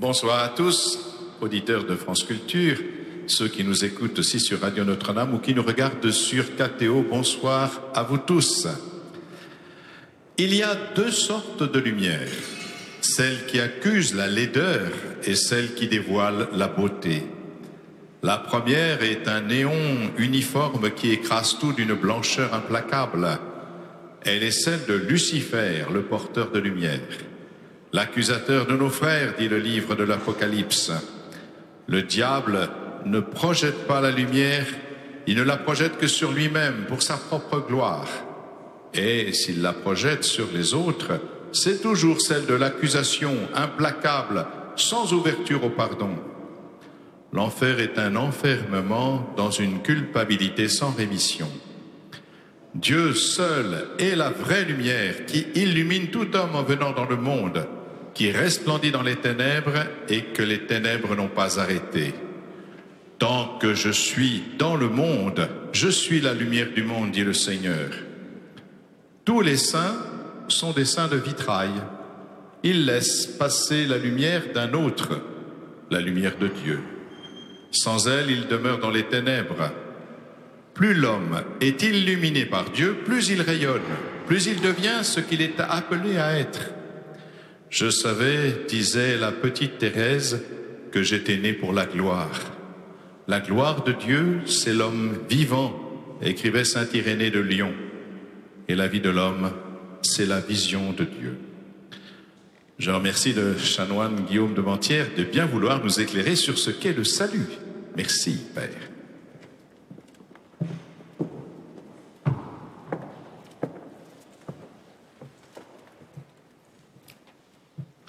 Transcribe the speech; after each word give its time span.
Bonsoir 0.00 0.44
à 0.44 0.48
tous, 0.50 0.96
auditeurs 1.40 1.82
de 1.82 1.96
France 1.96 2.22
Culture, 2.22 2.78
ceux 3.26 3.48
qui 3.48 3.64
nous 3.64 3.84
écoutent 3.84 4.20
aussi 4.20 4.38
sur 4.38 4.60
Radio 4.60 4.84
Notre-Dame 4.84 5.34
ou 5.34 5.38
qui 5.40 5.56
nous 5.56 5.64
regardent 5.64 6.12
sur 6.12 6.54
KTO. 6.54 7.04
Bonsoir 7.10 7.82
à 7.92 8.04
vous 8.04 8.18
tous. 8.18 8.68
Il 10.36 10.54
y 10.54 10.62
a 10.62 10.76
deux 10.94 11.10
sortes 11.10 11.64
de 11.64 11.80
lumière, 11.80 12.28
celle 13.00 13.44
qui 13.46 13.58
accuse 13.58 14.14
la 14.14 14.28
laideur 14.28 14.92
et 15.24 15.34
celle 15.34 15.74
qui 15.74 15.88
dévoile 15.88 16.46
la 16.52 16.68
beauté. 16.68 17.24
La 18.22 18.38
première 18.38 19.02
est 19.02 19.26
un 19.26 19.40
néon 19.40 20.12
uniforme 20.16 20.92
qui 20.92 21.10
écrase 21.10 21.58
tout 21.58 21.72
d'une 21.72 21.94
blancheur 21.94 22.54
implacable. 22.54 23.26
Elle 24.22 24.44
est 24.44 24.52
celle 24.52 24.86
de 24.86 24.94
Lucifer, 24.94 25.86
le 25.92 26.02
porteur 26.02 26.52
de 26.52 26.60
lumière. 26.60 27.00
L'accusateur 27.92 28.66
de 28.66 28.76
nos 28.76 28.90
frères, 28.90 29.34
dit 29.38 29.48
le 29.48 29.58
livre 29.58 29.94
de 29.94 30.04
l'Apocalypse. 30.04 30.92
Le 31.86 32.02
diable 32.02 32.68
ne 33.06 33.20
projette 33.20 33.86
pas 33.86 34.02
la 34.02 34.10
lumière, 34.10 34.66
il 35.26 35.36
ne 35.36 35.42
la 35.42 35.56
projette 35.56 35.96
que 35.96 36.06
sur 36.06 36.32
lui-même, 36.32 36.84
pour 36.86 37.02
sa 37.02 37.16
propre 37.16 37.60
gloire. 37.66 38.08
Et 38.92 39.32
s'il 39.32 39.62
la 39.62 39.72
projette 39.72 40.24
sur 40.24 40.48
les 40.52 40.74
autres, 40.74 41.18
c'est 41.52 41.80
toujours 41.80 42.20
celle 42.20 42.44
de 42.44 42.52
l'accusation 42.52 43.34
implacable, 43.54 44.44
sans 44.76 45.14
ouverture 45.14 45.64
au 45.64 45.70
pardon. 45.70 46.10
L'enfer 47.32 47.80
est 47.80 47.98
un 47.98 48.16
enfermement 48.16 49.32
dans 49.34 49.50
une 49.50 49.80
culpabilité 49.80 50.68
sans 50.68 50.90
rémission. 50.90 51.48
Dieu 52.74 53.14
seul 53.14 53.88
est 53.98 54.14
la 54.14 54.28
vraie 54.28 54.64
lumière 54.66 55.24
qui 55.24 55.46
illumine 55.54 56.08
tout 56.08 56.36
homme 56.36 56.54
en 56.54 56.62
venant 56.62 56.92
dans 56.92 57.06
le 57.06 57.16
monde 57.16 57.66
qui 58.18 58.32
resplendit 58.32 58.90
dans 58.90 59.04
les 59.04 59.14
ténèbres 59.14 59.84
et 60.08 60.22
que 60.22 60.42
les 60.42 60.66
ténèbres 60.66 61.14
n'ont 61.14 61.28
pas 61.28 61.60
arrêté. 61.60 62.12
Tant 63.16 63.56
que 63.60 63.74
je 63.74 63.90
suis 63.90 64.42
dans 64.58 64.74
le 64.74 64.88
monde, 64.88 65.48
je 65.70 65.88
suis 65.88 66.20
la 66.20 66.34
lumière 66.34 66.72
du 66.74 66.82
monde, 66.82 67.12
dit 67.12 67.22
le 67.22 67.32
Seigneur. 67.32 67.90
Tous 69.24 69.40
les 69.40 69.56
saints 69.56 69.94
sont 70.48 70.72
des 70.72 70.84
saints 70.84 71.06
de 71.06 71.16
vitrail. 71.16 71.70
Ils 72.64 72.86
laissent 72.86 73.26
passer 73.26 73.86
la 73.86 73.98
lumière 73.98 74.52
d'un 74.52 74.72
autre, 74.72 75.20
la 75.88 76.00
lumière 76.00 76.38
de 76.38 76.48
Dieu. 76.48 76.80
Sans 77.70 78.08
elle, 78.08 78.32
ils 78.32 78.48
demeurent 78.48 78.80
dans 78.80 78.90
les 78.90 79.04
ténèbres. 79.06 79.70
Plus 80.74 80.94
l'homme 80.94 81.40
est 81.60 81.84
illuminé 81.84 82.46
par 82.46 82.70
Dieu, 82.70 82.96
plus 83.04 83.28
il 83.28 83.42
rayonne, 83.42 83.80
plus 84.26 84.46
il 84.46 84.60
devient 84.60 85.04
ce 85.04 85.20
qu'il 85.20 85.40
est 85.40 85.60
appelé 85.60 86.18
à 86.18 86.36
être. 86.36 86.72
Je 87.70 87.90
savais, 87.90 88.64
disait 88.68 89.18
la 89.18 89.32
petite 89.32 89.78
Thérèse, 89.78 90.42
que 90.90 91.02
j'étais 91.02 91.36
né 91.36 91.52
pour 91.52 91.72
la 91.72 91.84
gloire. 91.86 92.40
La 93.26 93.40
gloire 93.40 93.84
de 93.84 93.92
Dieu, 93.92 94.40
c'est 94.46 94.72
l'homme 94.72 95.18
vivant, 95.28 95.78
écrivait 96.22 96.64
saint 96.64 96.86
Irénée 96.94 97.30
de 97.30 97.40
Lyon. 97.40 97.74
Et 98.68 98.74
la 98.74 98.88
vie 98.88 99.00
de 99.00 99.10
l'homme, 99.10 99.50
c'est 100.02 100.26
la 100.26 100.40
vision 100.40 100.92
de 100.92 101.04
Dieu. 101.04 101.36
Je 102.78 102.90
remercie 102.90 103.32
le 103.32 103.58
chanoine 103.58 104.24
Guillaume 104.26 104.54
de 104.54 104.62
Mentière 104.62 105.08
de 105.16 105.24
bien 105.24 105.46
vouloir 105.46 105.84
nous 105.84 106.00
éclairer 106.00 106.36
sur 106.36 106.58
ce 106.58 106.70
qu'est 106.70 106.92
le 106.92 107.04
salut. 107.04 107.48
Merci, 107.96 108.38
Père. 108.54 108.87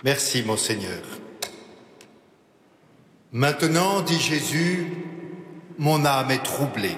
Merci, 0.04 0.44
Monseigneur. 0.44 1.02
Maintenant, 3.32 4.02
dit 4.02 4.20
Jésus, 4.20 4.88
mon 5.78 6.06
âme 6.06 6.32
est 6.32 6.44
troublée. 6.44 6.98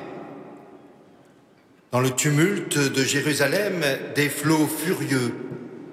Dans 1.91 1.99
le 1.99 2.11
tumulte 2.11 2.77
de 2.77 3.03
Jérusalem, 3.03 3.83
des 4.15 4.29
flots 4.29 4.67
furieux 4.67 5.35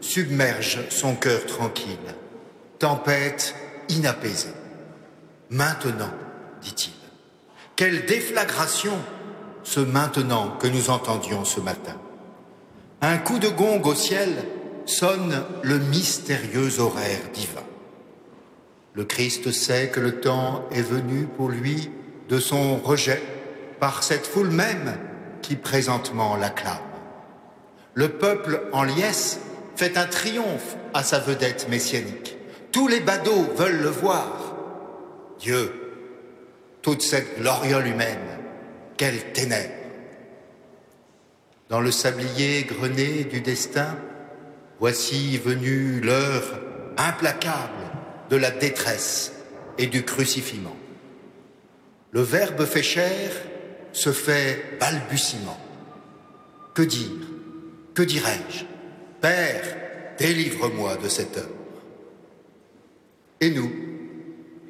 submergent 0.01 0.85
son 0.91 1.15
cœur 1.15 1.45
tranquille. 1.47 1.97
Tempête 2.79 3.55
inapaisée. 3.89 4.55
Maintenant, 5.51 6.13
dit-il. 6.63 6.93
Quelle 7.75 8.07
déflagration 8.07 8.97
ce 9.65 9.81
maintenant 9.81 10.57
que 10.59 10.67
nous 10.67 10.91
entendions 10.91 11.45
ce 11.45 11.61
matin. 11.61 11.97
Un 13.01 13.19
coup 13.19 13.39
de 13.39 13.49
gong 13.49 13.83
au 13.85 13.95
ciel 13.95 14.31
sonne 14.89 15.45
le 15.63 15.79
mystérieux 15.79 16.81
horaire 16.81 17.21
divin. 17.33 17.63
Le 18.95 19.05
Christ 19.05 19.53
sait 19.53 19.89
que 19.89 20.01
le 20.01 20.21
temps 20.21 20.67
est 20.73 20.83
venu 20.83 21.27
pour 21.27 21.49
lui 21.49 21.91
de 22.29 22.41
son 22.41 22.77
rejet 22.77 23.23
par 23.81 24.03
cette 24.03 24.27
foule 24.27 24.51
même 24.51 24.97
qui 25.43 25.57
présentement 25.57 26.37
l'acclame. 26.37 26.79
Le 27.95 28.09
peuple 28.09 28.63
en 28.73 28.83
liesse 28.83 29.41
fait 29.77 29.97
un 29.97 30.07
triomphe 30.07 30.77
à 30.95 31.03
sa 31.03 31.21
vedette 31.21 31.69
messianique. 31.69 32.37
Tous 32.73 32.89
les 32.89 33.01
badauds 33.01 33.47
veulent 33.57 33.83
le 33.83 33.89
voir. 33.89 34.57
Dieu, 35.39 35.73
toute 36.83 37.03
cette 37.03 37.41
gloriole 37.41 37.87
humaine, 37.87 38.39
quelle 38.97 39.33
ténèbres. 39.33 39.75
Dans 41.69 41.81
le 41.81 41.91
sablier 41.91 42.65
grené 42.65 43.25
du 43.25 43.41
destin, 43.41 43.97
Voici 44.81 45.39
venue 45.39 46.01
l'heure 46.01 46.61
implacable 46.97 47.73
de 48.31 48.37
la 48.37 48.51
détresse 48.51 49.33
et 49.77 49.87
du 49.87 50.05
crucifiement. 50.05 50.77
Le 52.13 52.23
Verbe 52.23 52.65
fait 52.65 52.83
chair 52.83 53.31
se 53.93 54.13
fait 54.13 54.79
balbutiement. 54.79 55.59
Que 56.75 56.83
dire 56.83 57.11
Que 57.95 58.03
dirais-je? 58.03 58.65
Père, 59.21 59.65
délivre-moi 60.19 60.97
de 60.97 61.09
cette 61.09 61.37
heure. 61.39 61.51
Et 63.41 63.51
nous, 63.51 63.71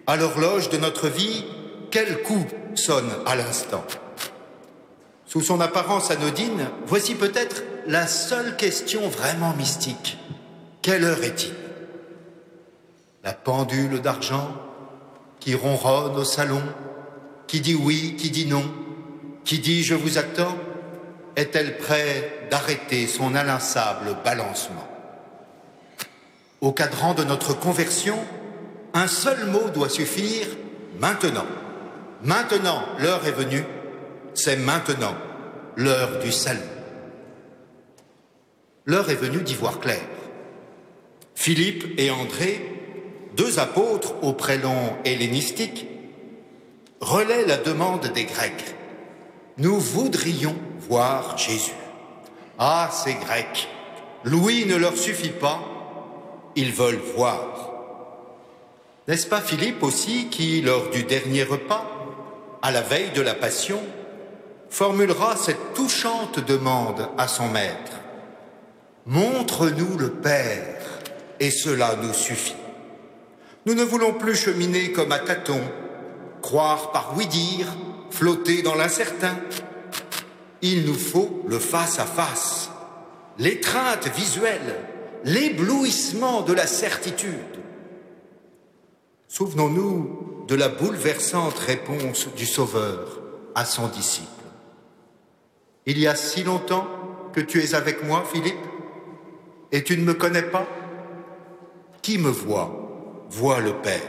à 0.07 0.17
l'horloge 0.17 0.71
de 0.71 0.79
notre 0.79 1.09
vie, 1.09 1.45
quel 1.91 2.23
coup 2.23 2.47
sonne 2.75 3.11
à 3.27 3.37
l'instant? 3.37 3.85
Sous 5.27 5.43
son 5.43 5.61
apparence 5.61 6.11
anodine, 6.11 6.69
voici 6.87 7.15
peut-être 7.15 7.63
la 7.88 8.06
seule 8.06 8.54
question 8.56 9.09
vraiment 9.09 9.54
mystique. 9.54 10.19
Quelle 10.82 11.04
heure 11.04 11.25
est-il? 11.25 11.54
La 13.25 13.32
pendule 13.32 14.00
d'argent 14.03 14.54
qui 15.41 15.54
ronronne 15.54 16.16
au 16.16 16.25
salon, 16.25 16.62
qui 17.47 17.60
dit 17.60 17.75
oui, 17.75 18.15
qui 18.19 18.31
dit 18.31 18.47
non, 18.47 18.62
qui 19.43 19.59
dit 19.59 19.82
je 19.82 19.94
vous 19.94 20.19
attends, 20.19 20.56
est-elle 21.34 21.78
prête 21.78 22.50
d'arrêter 22.50 23.06
son 23.06 23.34
inlassable 23.34 24.16
balancement? 24.22 24.87
Au 26.60 26.72
cadran 26.72 27.15
de 27.15 27.25
notre 27.25 27.59
conversion, 27.59 28.19
un 28.93 29.06
seul 29.06 29.47
mot 29.47 29.71
doit 29.72 29.88
suffire, 29.88 30.47
maintenant. 31.00 31.47
Maintenant, 32.22 32.82
l'heure 32.98 33.27
est 33.27 33.32
venue, 33.32 33.65
c'est 34.34 34.56
maintenant 34.56 35.15
l'heure 35.77 36.18
du 36.18 36.33
salut 36.33 36.78
l'heure 38.89 39.11
est 39.11 39.17
venue 39.17 39.43
d'y 39.43 39.55
voir 39.55 39.81
clair. 39.81 40.01
Philippe 41.35 42.01
et 42.01 42.11
André, 42.11 42.61
deux 43.37 43.61
apôtres 43.61 44.15
au 44.23 44.33
prénom 44.33 44.97
hellénistique, 45.05 45.87
relaient 47.01 47.47
la 47.47 47.59
demande 47.59 48.11
des 48.15 48.25
Grecs. 48.25 48.75
Nous 49.59 49.79
voudrions 49.79 50.57
voir 50.89 51.37
Jésus. 51.37 51.75
Ah, 52.59 52.89
ces 52.91 53.15
Grecs, 53.15 53.69
Louis 54.25 54.65
ne 54.65 54.77
leur 54.77 54.97
suffit 54.97 55.29
pas, 55.29 55.61
ils 56.57 56.73
veulent 56.73 57.03
voir. 57.15 57.71
N'est-ce 59.07 59.27
pas 59.27 59.43
Philippe 59.43 59.83
aussi 59.83 60.29
qui, 60.31 60.63
lors 60.63 60.89
du 60.91 61.05
dernier 61.05 61.45
repas, 61.45 61.85
à 62.63 62.71
la 62.71 62.81
veille 62.81 63.11
de 63.15 63.21
la 63.21 63.35
Passion, 63.35 63.81
formulera 64.71 65.37
cette 65.37 65.75
touchante 65.75 66.41
demande 66.41 67.07
à 67.19 67.29
son 67.29 67.49
maître? 67.49 67.97
Montre-nous 69.06 69.97
le 69.98 70.10
Père, 70.10 70.83
et 71.41 71.50
cela 71.50 71.97
nous 72.03 72.12
suffit. 72.12 72.56
Nous 73.66 73.74
ne 73.74 73.84
voulons 73.84 74.15
plus 74.15 74.34
cheminer 74.34 74.92
comme 74.92 75.12
à 75.12 75.18
tâtons, 75.18 75.60
croire 76.42 76.92
par 76.92 77.16
oui-dire, 77.16 77.66
flotter 78.10 78.62
dans 78.62 78.74
l'incertain. 78.74 79.36
Il 80.62 80.84
nous 80.84 80.98
faut 80.98 81.42
le 81.47 81.59
face-à-face, 81.59 82.71
l'étreinte 83.39 84.09
visuelle, 84.09 84.77
l'éblouissement 85.24 86.42
de 86.42 86.53
la 86.53 86.66
certitude. 86.66 87.33
Souvenons-nous 89.28 90.44
de 90.48 90.54
la 90.54 90.68
bouleversante 90.68 91.59
réponse 91.59 92.28
du 92.34 92.47
Sauveur 92.47 93.21
à 93.54 93.65
son 93.65 93.89
disciple. 93.89 94.27
Il 95.84 95.98
y 95.98 96.06
a 96.06 96.16
si 96.16 96.42
longtemps 96.42 96.89
que 97.33 97.41
tu 97.41 97.62
es 97.62 97.74
avec 97.74 98.04
moi, 98.04 98.24
Philippe? 98.33 98.56
Et 99.72 99.84
tu 99.84 99.97
ne 99.97 100.04
me 100.04 100.15
connais 100.15 100.42
pas? 100.42 100.66
Qui 102.03 102.18
me 102.18 102.30
voit 102.30 103.26
voit 103.30 103.60
le 103.60 103.74
Père. 103.74 104.00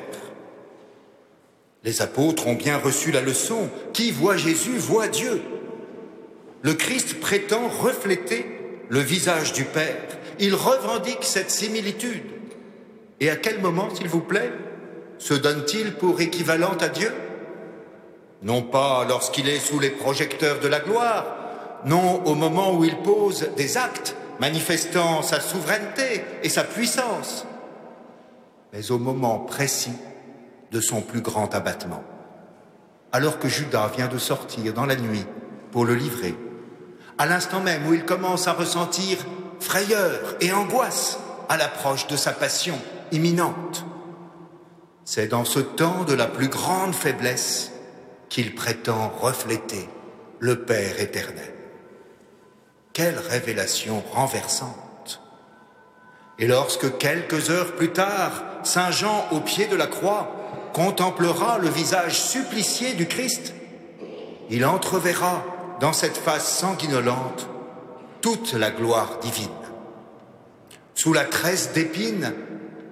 Les 1.84 2.02
apôtres 2.02 2.48
ont 2.48 2.56
bien 2.56 2.78
reçu 2.78 3.12
la 3.12 3.22
leçon. 3.22 3.70
Qui 3.94 4.12
voit 4.12 4.38
Jésus 4.38 4.78
voit 4.78 5.08
Dieu. 5.08 5.42
Le 6.62 6.74
Christ 6.74 7.20
prétend 7.20 7.68
refléter 7.68 8.46
le 8.90 9.00
visage 9.00 9.54
du 9.54 9.64
Père. 9.64 9.98
Il 10.40 10.56
revendique 10.56 11.24
cette 11.24 11.52
similitude. 11.52 12.24
Et 13.20 13.30
à 13.30 13.36
quel 13.36 13.60
moment, 13.60 13.94
s'il 13.94 14.08
vous 14.08 14.22
plaît, 14.22 14.52
se 15.18 15.34
donne-t-il 15.34 15.94
pour 15.94 16.22
équivalent 16.22 16.78
à 16.80 16.88
Dieu? 16.88 17.12
Non 18.42 18.62
pas 18.62 19.06
lorsqu'il 19.08 19.50
est 19.50 19.60
sous 19.60 19.80
les 19.80 19.90
projecteurs 19.90 20.60
de 20.62 20.68
la 20.70 20.80
gloire, 20.80 21.82
non 21.86 22.24
au 22.26 22.36
moment 22.36 22.74
où 22.74 22.86
il 22.86 22.98
pose 22.98 23.50
des 23.58 23.78
actes 23.78 24.16
manifestant 24.40 25.22
sa 25.22 25.40
souveraineté 25.40 26.24
et 26.44 26.50
sa 26.50 26.64
puissance, 26.64 27.46
mais 28.74 28.92
au 28.92 28.98
moment 28.98 29.40
précis 29.40 29.94
de 30.72 30.82
son 30.82 31.02
plus 31.02 31.22
grand 31.22 31.54
abattement. 31.54 32.04
Alors 33.12 33.40
que 33.40 33.48
Judas 33.48 33.92
vient 33.96 34.08
de 34.08 34.18
sortir 34.18 34.74
dans 34.74 34.86
la 34.86 34.96
nuit 34.96 35.26
pour 35.72 35.86
le 35.86 35.96
livrer, 35.96 36.36
à 37.18 37.26
l'instant 37.26 37.60
même 37.60 37.86
où 37.88 37.94
il 37.94 38.06
commence 38.06 38.48
à 38.48 38.54
ressentir 38.54 39.18
frayeur 39.60 40.36
et 40.40 40.54
angoisse 40.54 41.20
à 41.50 41.58
l'approche 41.58 42.08
de 42.08 42.16
sa 42.16 42.32
passion 42.32 42.80
imminente, 43.12 43.84
c'est 45.04 45.28
dans 45.28 45.44
ce 45.44 45.60
temps 45.60 46.04
de 46.04 46.14
la 46.14 46.28
plus 46.28 46.50
grande 46.50 46.94
faiblesse 46.94 47.72
qu'il 48.30 48.54
prétend 48.54 49.12
refléter 49.20 49.90
le 50.40 50.64
Père 50.64 51.02
éternel. 51.02 51.59
Quelle 52.94 53.18
révélation 53.18 54.04
renversante 54.14 55.22
Et 56.38 56.48
lorsque 56.48 56.98
quelques 56.98 57.50
heures 57.50 57.76
plus 57.76 57.92
tard, 57.92 58.44
Saint 58.64 58.92
Jean, 58.92 59.28
au 59.32 59.40
pied 59.40 59.68
de 59.68 59.76
la 59.76 59.88
croix, 59.88 60.32
contemplera 60.74 61.58
le 61.60 61.70
visage 61.70 62.20
supplicié 62.20 62.94
du 62.94 63.08
Christ, 63.08 63.54
il 64.50 64.66
entreverra 64.66 65.44
dans 65.80 65.94
cette 65.94 66.18
face 66.18 66.58
sanguinolente 66.58 67.48
toute 68.22 68.54
la 68.54 68.72
gloire 68.72 69.20
divine. 69.20 69.50
Sous 70.96 71.14
la 71.14 71.24
tresse 71.24 71.72
d'épines 71.74 72.34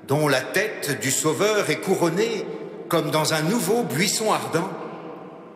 dont 0.08 0.28
la 0.28 0.42
tête 0.42 1.00
du 1.02 1.12
Sauveur 1.12 1.70
est 1.70 1.82
couronnée 1.82 2.46
comme 2.88 3.12
dans 3.12 3.34
un 3.34 3.42
nouveau 3.42 3.84
buisson 3.84 4.32
ardent, 4.32 4.70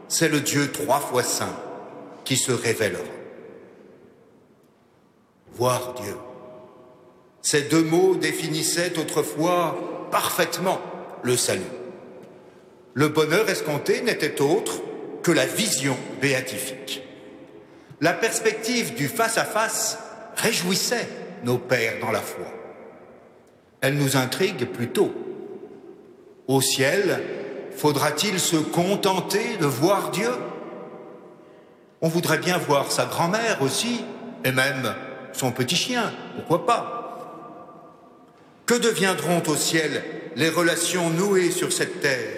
c'est 0.10 0.28
le 0.28 0.42
Dieu 0.42 0.72
trois 0.72 1.00
fois 1.00 1.24
saint 1.24 1.56
qui 2.26 2.36
se 2.36 2.52
révélera. 2.52 3.04
Dieu. 5.70 6.18
Ces 7.44 7.64
deux 7.64 7.84
mots 7.84 8.16
définissaient 8.16 8.98
autrefois 8.98 10.08
parfaitement 10.12 10.80
le 11.22 11.38
salut. 11.38 11.62
Le 12.94 13.10
bonheur 13.10 13.48
escompté 13.48 14.02
n'était 14.02 14.42
autre 14.42 14.82
que 15.22 15.32
la 15.32 15.46
vision 15.46 15.96
béatifique. 16.20 17.04
La 18.02 18.14
perspective 18.14 18.96
du 18.96 19.08
face-à-face 19.08 20.00
réjouissait 20.36 21.08
nos 21.44 21.60
pères 21.60 22.00
dans 22.02 22.12
la 22.12 22.22
foi. 22.22 22.48
Elle 23.82 23.98
nous 23.98 24.18
intrigue 24.18 24.66
plutôt. 24.66 25.14
Au 26.48 26.60
ciel, 26.62 27.22
faudra-t-il 27.76 28.40
se 28.40 28.58
contenter 28.58 29.58
de 29.60 29.68
voir 29.68 30.10
Dieu? 30.10 30.32
On 32.02 32.10
voudrait 32.10 32.40
bien 32.40 32.58
voir 32.58 32.92
sa 32.92 33.06
grand-mère 33.06 33.62
aussi, 33.62 34.04
et 34.44 34.52
même 34.52 34.96
son 35.34 35.52
petit 35.52 35.76
chien, 35.76 36.12
pourquoi 36.36 36.66
pas? 36.66 36.98
Que 38.66 38.76
deviendront 38.76 39.42
au 39.48 39.56
ciel 39.56 40.04
les 40.36 40.50
relations 40.50 41.10
nouées 41.10 41.52
sur 41.52 41.74
cette 41.74 42.00
terre? 42.02 42.38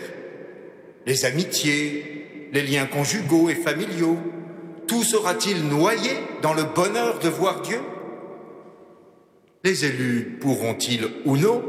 Les 1.06 1.26
amitiés, 1.26 2.50
les 2.54 2.64
liens 2.64 2.86
conjugaux 2.86 3.50
et 3.50 3.56
familiaux? 3.56 4.18
Tout 4.88 5.04
sera-t-il 5.04 5.68
noyé 5.68 6.12
dans 6.42 6.54
le 6.54 6.64
bonheur 6.64 7.20
de 7.20 7.30
voir 7.30 7.62
Dieu? 7.62 7.80
Les 9.64 9.86
élus 9.86 10.38
pourront-ils 10.42 11.08
ou 11.26 11.38
non 11.38 11.64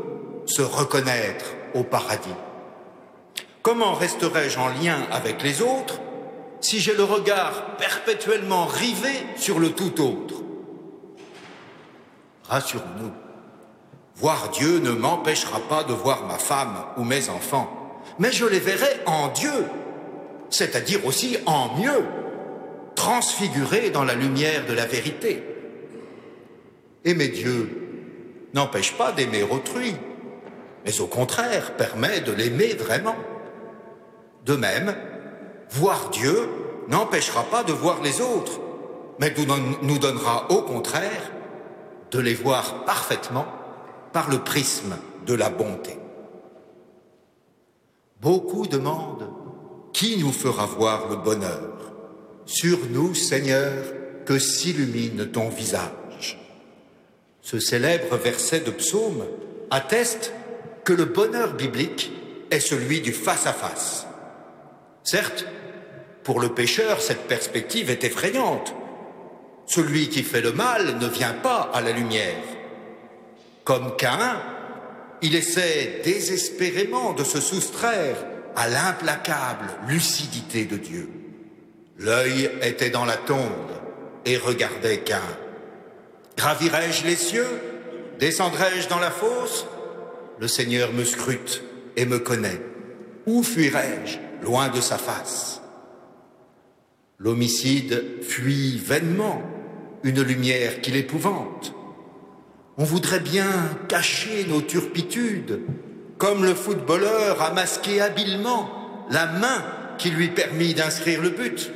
se 0.46 0.62
reconnaître 0.62 1.46
au 1.74 1.84
paradis? 1.84 2.34
Comment 3.62 3.94
resterai-je 3.94 4.58
en 4.58 4.68
lien 4.68 4.98
avec 5.10 5.42
les 5.42 5.62
autres 5.62 6.00
si 6.60 6.80
j'ai 6.80 6.94
le 6.94 7.04
regard 7.04 7.76
perpétuellement 7.76 8.66
rivé 8.66 9.10
sur 9.36 9.58
le 9.58 9.70
tout 9.70 10.00
autre? 10.02 10.43
Rassurons-nous, 12.48 13.12
Voir 14.16 14.50
Dieu 14.50 14.78
ne 14.78 14.92
m'empêchera 14.92 15.58
pas 15.68 15.82
de 15.82 15.92
voir 15.92 16.24
ma 16.26 16.38
femme 16.38 16.76
ou 16.96 17.04
mes 17.04 17.28
enfants, 17.28 17.68
mais 18.18 18.30
je 18.30 18.44
les 18.44 18.60
verrai 18.60 19.00
en 19.06 19.28
Dieu, 19.28 19.64
c'est-à-dire 20.50 21.04
aussi 21.04 21.36
en 21.46 21.76
mieux, 21.76 22.04
transfigurés 22.94 23.90
dans 23.90 24.04
la 24.04 24.14
lumière 24.14 24.66
de 24.66 24.72
la 24.72 24.86
vérité. 24.86 25.42
Aimer 27.04 27.28
Dieu 27.28 28.48
n'empêche 28.54 28.96
pas 28.96 29.10
d'aimer 29.10 29.42
autrui, 29.42 29.96
mais 30.84 31.00
au 31.00 31.08
contraire 31.08 31.72
permet 31.72 32.20
de 32.20 32.30
l'aimer 32.30 32.74
vraiment. 32.74 33.16
De 34.46 34.54
même, 34.54 34.94
voir 35.70 36.10
Dieu 36.10 36.48
n'empêchera 36.86 37.42
pas 37.44 37.64
de 37.64 37.72
voir 37.72 38.00
les 38.00 38.20
autres, 38.20 38.60
mais 39.18 39.34
nous 39.82 39.98
donnera 39.98 40.52
au 40.52 40.62
contraire 40.62 41.32
de 42.14 42.20
les 42.20 42.34
voir 42.34 42.84
parfaitement 42.84 43.46
par 44.12 44.30
le 44.30 44.38
prisme 44.38 44.96
de 45.26 45.34
la 45.34 45.50
bonté. 45.50 45.98
Beaucoup 48.20 48.68
demandent 48.68 49.28
qui 49.92 50.16
nous 50.18 50.30
fera 50.32 50.64
voir 50.64 51.08
le 51.10 51.16
bonheur? 51.16 51.72
Sur 52.46 52.78
nous, 52.90 53.14
Seigneur, 53.14 53.72
que 54.24 54.38
s'illumine 54.38 55.26
ton 55.32 55.48
visage. 55.48 56.38
Ce 57.42 57.58
célèbre 57.58 58.16
verset 58.16 58.60
de 58.60 58.70
psaume 58.70 59.24
atteste 59.70 60.32
que 60.84 60.92
le 60.92 61.06
bonheur 61.06 61.54
biblique 61.54 62.12
est 62.52 62.60
celui 62.60 63.00
du 63.00 63.12
face-à-face. 63.12 64.06
Certes, 65.02 65.46
pour 66.22 66.38
le 66.40 66.50
pécheur, 66.50 67.00
cette 67.00 67.26
perspective 67.26 67.90
est 67.90 68.04
effrayante. 68.04 68.72
Celui 69.66 70.08
qui 70.08 70.22
fait 70.22 70.42
le 70.42 70.52
mal 70.52 70.98
ne 70.98 71.06
vient 71.06 71.34
pas 71.34 71.70
à 71.72 71.80
la 71.80 71.92
lumière. 71.92 72.42
Comme 73.64 73.96
Cain, 73.96 74.42
il 75.22 75.34
essaie 75.34 76.02
désespérément 76.04 77.14
de 77.14 77.24
se 77.24 77.40
soustraire 77.40 78.16
à 78.56 78.68
l'implacable 78.68 79.70
lucidité 79.88 80.66
de 80.66 80.76
Dieu. 80.76 81.08
L'œil 81.98 82.50
était 82.60 82.90
dans 82.90 83.04
la 83.04 83.16
tombe 83.16 83.70
et 84.26 84.36
regardait 84.36 84.98
Cain. 84.98 85.22
Gravirai-je 86.36 87.06
les 87.06 87.16
cieux? 87.16 87.60
Descendrai-je 88.18 88.88
dans 88.88 88.98
la 88.98 89.10
fosse? 89.10 89.66
Le 90.38 90.48
Seigneur 90.48 90.92
me 90.92 91.04
scrute 91.04 91.62
et 91.96 92.04
me 92.04 92.18
connaît. 92.18 92.60
Où 93.26 93.42
fuirai-je 93.42 94.18
loin 94.44 94.68
de 94.68 94.80
sa 94.80 94.98
face? 94.98 95.62
L'homicide 97.18 98.22
fuit 98.22 98.76
vainement 98.76 99.42
une 100.04 100.22
lumière 100.22 100.80
qui 100.82 100.90
l'épouvante. 100.92 101.74
On 102.76 102.84
voudrait 102.84 103.20
bien 103.20 103.48
cacher 103.88 104.44
nos 104.48 104.60
turpitudes, 104.60 105.62
comme 106.18 106.44
le 106.44 106.54
footballeur 106.54 107.42
a 107.42 107.52
masqué 107.52 108.00
habilement 108.00 108.70
la 109.10 109.26
main 109.26 109.64
qui 109.98 110.10
lui 110.10 110.28
permit 110.28 110.74
d'inscrire 110.74 111.22
le 111.22 111.30
but. 111.30 111.72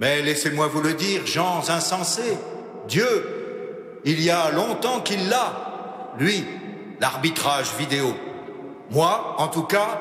Mais 0.00 0.22
laissez-moi 0.22 0.66
vous 0.66 0.82
le 0.82 0.94
dire, 0.94 1.24
gens 1.26 1.62
insensés, 1.68 2.36
Dieu, 2.88 4.00
il 4.04 4.20
y 4.20 4.30
a 4.30 4.50
longtemps 4.50 5.00
qu'il 5.00 5.28
l'a, 5.28 6.12
lui, 6.18 6.44
l'arbitrage 7.00 7.74
vidéo. 7.78 8.14
Moi, 8.90 9.36
en 9.38 9.48
tout 9.48 9.62
cas, 9.62 10.00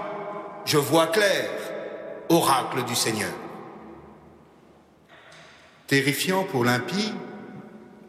je 0.65 0.77
vois 0.77 1.07
clair, 1.07 1.49
oracle 2.29 2.83
du 2.85 2.95
Seigneur. 2.95 3.31
Terrifiant 5.87 6.43
pour 6.43 6.63
l'impie, 6.63 7.13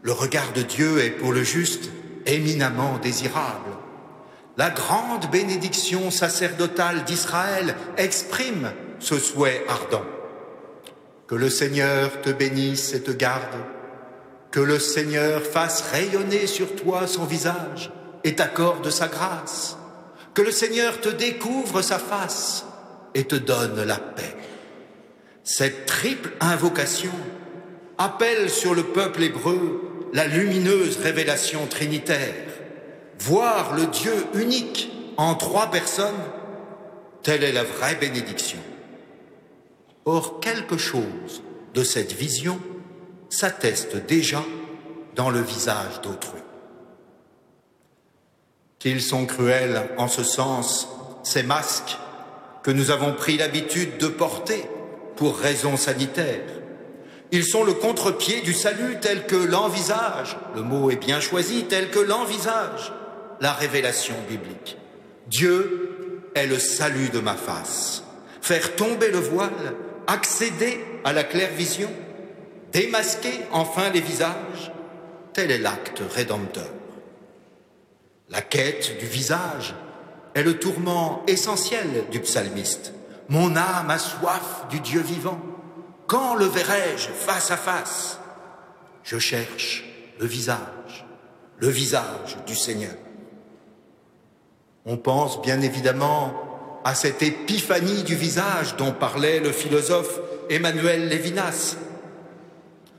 le 0.01 0.11
regard 0.11 0.53
de 0.53 0.61
Dieu 0.61 0.99
est 0.99 1.09
pour 1.09 1.33
le 1.33 1.43
juste 1.43 1.89
éminemment 2.25 2.97
désirable. 2.99 3.71
La 4.57 4.69
grande 4.69 5.29
bénédiction 5.31 6.11
sacerdotale 6.11 7.03
d'Israël 7.03 7.75
exprime 7.97 8.71
ce 8.99 9.19
souhait 9.19 9.65
ardent. 9.67 10.05
Que 11.27 11.35
le 11.35 11.49
Seigneur 11.49 12.21
te 12.21 12.29
bénisse 12.29 12.93
et 12.93 13.01
te 13.01 13.11
garde, 13.11 13.57
que 14.51 14.61
le 14.61 14.79
Seigneur 14.79 15.41
fasse 15.41 15.81
rayonner 15.91 16.47
sur 16.47 16.75
toi 16.75 17.07
son 17.07 17.25
visage 17.25 17.91
et 18.23 18.35
t'accorde 18.35 18.89
sa 18.89 19.07
grâce, 19.07 19.77
que 20.33 20.41
le 20.41 20.51
Seigneur 20.51 21.01
te 21.01 21.09
découvre 21.09 21.81
sa 21.81 21.99
face 21.99 22.65
et 23.13 23.25
te 23.25 23.35
donne 23.35 23.83
la 23.83 23.97
paix. 23.97 24.35
Cette 25.43 25.85
triple 25.85 26.31
invocation 26.39 27.11
appelle 27.97 28.49
sur 28.49 28.73
le 28.73 28.83
peuple 28.83 29.23
hébreu 29.23 30.09
la 30.13 30.27
lumineuse 30.27 30.97
révélation 30.97 31.67
trinitaire, 31.67 32.35
voir 33.19 33.75
le 33.75 33.87
Dieu 33.87 34.13
unique 34.33 34.91
en 35.17 35.35
trois 35.35 35.71
personnes, 35.71 36.13
telle 37.23 37.43
est 37.43 37.51
la 37.51 37.63
vraie 37.63 37.95
bénédiction. 37.95 38.59
Or, 40.05 40.39
quelque 40.39 40.77
chose 40.77 41.43
de 41.73 41.83
cette 41.83 42.13
vision 42.13 42.59
s'atteste 43.29 44.05
déjà 44.05 44.43
dans 45.15 45.29
le 45.29 45.41
visage 45.41 46.01
d'autrui. 46.01 46.41
Qu'ils 48.79 49.01
sont 49.01 49.25
cruels 49.25 49.89
en 49.97 50.07
ce 50.07 50.23
sens, 50.23 50.87
ces 51.23 51.43
masques 51.43 51.97
que 52.61 52.71
nous 52.71 52.91
avons 52.91 53.13
pris 53.13 53.37
l'habitude 53.37 53.97
de 53.97 54.07
porter 54.07 54.65
pour 55.15 55.37
raisons 55.37 55.77
sanitaires. 55.77 56.41
Ils 57.35 57.43
sont 57.43 57.65
le 57.65 57.73
contre-pied 57.73 58.39
du 58.39 58.53
salut 58.53 58.95
tel 59.01 59.25
que 59.25 59.35
l'envisage, 59.35 60.37
le 60.55 60.61
mot 60.61 60.89
est 60.89 60.95
bien 60.95 61.19
choisi, 61.19 61.65
tel 61.65 61.89
que 61.89 61.99
l'envisage 61.99 62.93
la 63.41 63.51
révélation 63.51 64.15
biblique. 64.29 64.77
Dieu 65.27 66.21
est 66.33 66.47
le 66.47 66.57
salut 66.57 67.09
de 67.09 67.19
ma 67.19 67.33
face. 67.33 68.05
Faire 68.41 68.77
tomber 68.77 69.11
le 69.11 69.19
voile, 69.19 69.75
accéder 70.07 70.79
à 71.03 71.11
la 71.11 71.25
claire 71.25 71.51
vision, 71.51 71.91
démasquer 72.71 73.41
enfin 73.51 73.89
les 73.89 73.99
visages, 73.99 74.71
tel 75.33 75.51
est 75.51 75.57
l'acte 75.57 76.03
rédempteur. 76.15 76.69
La 78.29 78.39
quête 78.39 78.97
du 78.97 79.07
visage 79.07 79.75
est 80.35 80.43
le 80.43 80.57
tourment 80.57 81.21
essentiel 81.27 82.05
du 82.11 82.21
psalmiste. 82.21 82.93
Mon 83.27 83.57
âme 83.57 83.89
a 83.89 83.99
soif 83.99 84.67
du 84.69 84.79
Dieu 84.79 85.01
vivant. 85.01 85.54
Quand 86.07 86.35
le 86.35 86.45
verrai-je 86.45 87.09
face 87.09 87.51
à 87.51 87.57
face? 87.57 88.19
Je 89.03 89.17
cherche 89.17 89.83
le 90.19 90.25
visage, 90.25 91.05
le 91.57 91.67
visage 91.67 92.37
du 92.45 92.55
Seigneur. 92.55 92.93
On 94.85 94.97
pense 94.97 95.41
bien 95.41 95.61
évidemment 95.61 96.33
à 96.83 96.93
cette 96.93 97.23
épiphanie 97.23 98.03
du 98.03 98.15
visage 98.15 98.75
dont 98.75 98.91
parlait 98.91 99.39
le 99.39 99.51
philosophe 99.51 100.19
Emmanuel 100.49 101.07
Lévinas. 101.07 101.77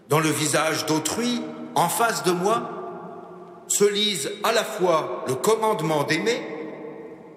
Dans 0.08 0.20
le 0.20 0.30
visage 0.30 0.86
d'autrui, 0.86 1.42
en 1.76 1.88
face 1.88 2.24
de 2.24 2.32
moi, 2.32 3.64
se 3.68 3.84
lise 3.84 4.30
à 4.42 4.52
la 4.52 4.64
fois 4.64 5.24
le 5.28 5.34
commandement 5.34 6.04
d'aimer 6.04 6.40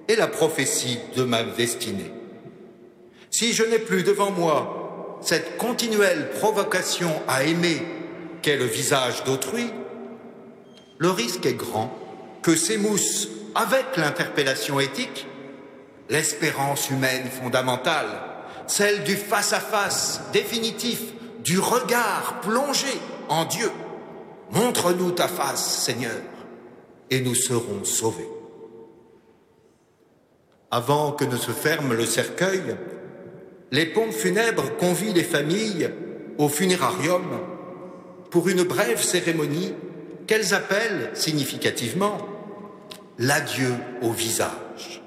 et 0.07 0.15
la 0.15 0.27
prophétie 0.27 0.99
de 1.15 1.23
ma 1.23 1.43
destinée. 1.43 2.11
Si 3.29 3.53
je 3.53 3.63
n'ai 3.63 3.79
plus 3.79 4.03
devant 4.03 4.31
moi 4.31 4.78
cette 5.21 5.57
continuelle 5.57 6.29
provocation 6.31 7.11
à 7.27 7.43
aimer 7.43 7.81
qu'est 8.41 8.57
le 8.57 8.65
visage 8.65 9.23
d'autrui, 9.23 9.71
le 10.97 11.09
risque 11.11 11.45
est 11.45 11.53
grand 11.53 11.93
que 12.41 12.55
s'émousse 12.55 13.27
avec 13.55 13.97
l'interpellation 13.97 14.79
éthique 14.79 15.27
l'espérance 16.09 16.89
humaine 16.89 17.27
fondamentale, 17.29 18.07
celle 18.67 19.03
du 19.03 19.15
face-à-face 19.15 20.21
définitif, 20.33 21.01
du 21.43 21.59
regard 21.59 22.41
plongé 22.41 22.87
en 23.29 23.45
Dieu. 23.45 23.71
Montre-nous 24.51 25.11
ta 25.11 25.27
face, 25.27 25.83
Seigneur, 25.83 26.17
et 27.09 27.21
nous 27.21 27.35
serons 27.35 27.83
sauvés. 27.83 28.29
Avant 30.71 31.11
que 31.11 31.25
ne 31.25 31.37
se 31.37 31.51
ferme 31.51 31.93
le 31.93 32.05
cercueil, 32.05 32.75
les 33.71 33.85
pompes 33.85 34.11
funèbres 34.11 34.75
convient 34.77 35.13
les 35.13 35.23
familles 35.23 35.89
au 36.37 36.49
funérarium 36.49 37.23
pour 38.31 38.47
une 38.49 38.63
brève 38.63 39.01
cérémonie 39.01 39.73
qu'elles 40.27 40.53
appellent 40.53 41.11
significativement 41.13 42.17
l'adieu 43.17 43.73
au 44.01 44.11
visage. 44.11 45.01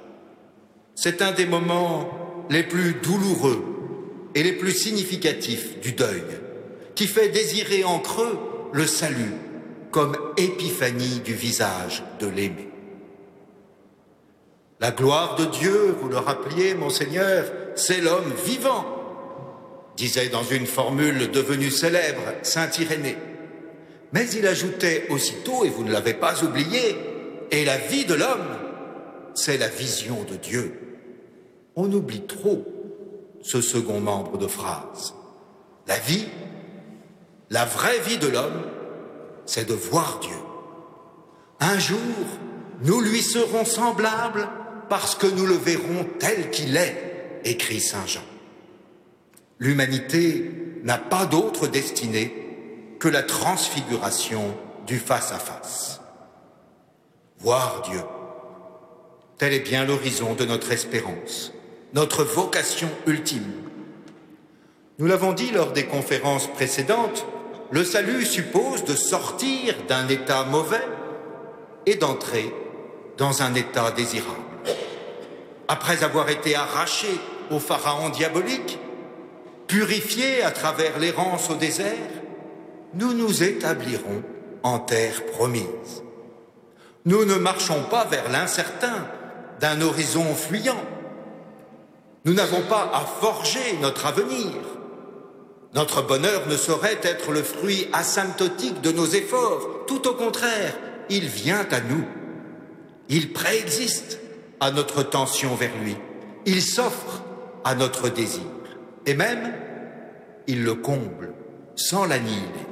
C'est 0.95 1.23
un 1.23 1.33
des 1.33 1.47
moments 1.47 2.47
les 2.51 2.63
plus 2.63 2.95
douloureux 2.95 3.65
et 4.35 4.43
les 4.43 4.53
plus 4.53 4.73
significatifs 4.73 5.81
du 5.81 5.93
deuil, 5.93 6.23
qui 6.95 7.07
fait 7.07 7.29
désirer 7.29 7.85
en 7.85 7.99
creux 7.99 8.39
le 8.73 8.87
salut 8.87 9.33
comme 9.91 10.17
épiphanie 10.37 11.21
du 11.25 11.35
visage 11.35 12.03
de 12.21 12.27
l'aimé. 12.27 12.69
La 14.81 14.91
gloire 14.91 15.37
de 15.37 15.45
Dieu, 15.45 15.95
vous 16.01 16.09
le 16.09 16.19
rappeliez, 16.19 16.75
monseigneur, 16.75 17.45
c'est 17.75 18.01
l'homme 18.01 18.33
vivant, 18.45 18.85
disait 19.97 20.29
dans 20.29 20.45
une 20.45 20.67
formule 20.67 21.31
devenue 21.31 21.71
célèbre 21.71 22.23
Saint 22.43 22.71
Irénée. 22.79 23.17
Mais 24.13 24.29
il 24.31 24.47
ajoutait 24.47 25.07
aussitôt, 25.11 25.65
et 25.65 25.71
vous 25.71 25.85
ne 25.85 25.93
l'avez 25.93 26.15
pas 26.15 26.43
oublié, 26.43 26.97
et 27.51 27.65
la 27.65 27.79
vie 27.79 28.05
de 28.05 28.15
l'homme, 28.15 28.59
c'est 29.35 29.59
la 29.59 29.69
vision 29.69 30.25
de 30.31 30.37
Dieu. 30.37 30.79
On 31.77 31.91
oublie 31.93 32.27
trop 32.27 32.65
ce 33.43 33.61
second 33.61 34.01
membre 34.01 34.39
de 34.39 34.47
phrase. 34.47 35.15
La 35.87 35.99
vie, 35.99 36.27
la 37.51 37.65
vraie 37.65 38.01
vie 38.01 38.19
de 38.19 38.29
l'homme, 38.29 38.63
c'est 39.47 39.67
de 39.67 39.75
voir 39.75 40.21
Dieu. 40.21 40.37
Un 41.61 41.79
jour, 41.79 41.99
nous 42.83 43.01
lui 43.01 43.23
serons 43.23 43.65
semblables 43.65 44.49
parce 44.89 45.15
que 45.15 45.27
nous 45.27 45.47
le 45.47 45.55
verrons 45.55 46.07
tel 46.19 46.51
qu'il 46.51 46.77
est, 46.77 47.12
écrit 47.45 47.81
Saint 47.81 48.07
Jean. 48.07 48.25
L'humanité 49.59 50.51
n'a 50.83 50.99
pas 50.99 51.27
d'autre 51.27 51.67
destinée 51.67 52.35
que 52.99 53.09
la 53.09 53.23
transfiguration 53.23 54.57
du 54.87 54.99
face-à-face. 54.99 56.01
Voir 57.39 57.83
Dieu, 57.83 58.01
tel 59.39 59.53
est 59.53 59.61
bien 59.61 59.85
l'horizon 59.85 60.35
de 60.35 60.45
notre 60.45 60.73
espérance, 60.73 61.53
notre 61.95 62.25
vocation 62.25 62.89
ultime. 63.07 63.53
Nous 64.99 65.07
l'avons 65.07 65.33
dit 65.33 65.51
lors 65.51 65.73
des 65.73 65.87
conférences 65.87 66.47
précédentes, 66.47 67.27
le 67.71 67.85
salut 67.85 68.25
suppose 68.25 68.85
de 68.85 68.95
sortir 68.95 69.75
d'un 69.89 70.07
état 70.09 70.45
mauvais 70.45 70.87
et 71.87 71.97
d'entrer 71.97 72.55
dans 73.17 73.43
un 73.43 73.55
état 73.55 73.91
désirable. 73.91 74.39
Après 75.69 76.05
avoir 76.05 76.29
été 76.29 76.55
arraché 76.55 77.09
au 77.53 77.61
pharaon 77.61 78.09
diabolique, 78.11 78.79
purifié 79.67 80.43
à 80.43 80.51
travers 80.51 80.99
l'errance 80.99 81.51
au 81.51 81.55
désert, 81.55 82.11
nous 82.95 83.15
nous 83.15 83.43
établirons 83.43 84.23
en 84.63 84.79
terre 84.79 85.25
promise. 85.27 86.03
Nous 87.05 87.25
ne 87.25 87.35
marchons 87.35 87.83
pas 87.91 88.05
vers 88.05 88.31
l'incertain 88.31 89.07
d'un 89.61 89.81
horizon 89.81 90.35
fuyant. 90.35 90.83
Nous 92.25 92.35
n'avons 92.35 92.63
pas 92.63 92.91
à 92.93 93.01
forger 93.01 93.79
notre 93.81 94.07
avenir. 94.07 94.53
Notre 95.75 96.03
bonheur 96.03 96.47
ne 96.49 96.57
saurait 96.57 97.01
être 97.03 97.33
le 97.33 97.43
fruit 97.43 97.89
asymptotique 97.93 98.81
de 98.83 98.93
nos 98.93 99.07
efforts. 99.07 99.87
Tout 99.87 100.07
au 100.07 100.15
contraire, 100.15 100.75
il 101.09 101.27
vient 101.27 101.67
à 101.71 101.81
nous. 101.81 102.05
Il 103.09 103.33
préexiste 103.33 104.21
à 104.61 104.71
notre 104.71 105.03
tension 105.03 105.55
vers 105.55 105.77
lui. 105.83 105.97
Il 106.47 106.63
s'offre 106.63 107.22
à 107.65 107.75
notre 107.75 108.09
désir. 108.09 108.43
Et 109.07 109.15
même, 109.15 109.53
il 110.47 110.65
le 110.65 110.75
comble 110.75 111.33
sans 111.77 112.07
l'annihiler. 112.07 112.67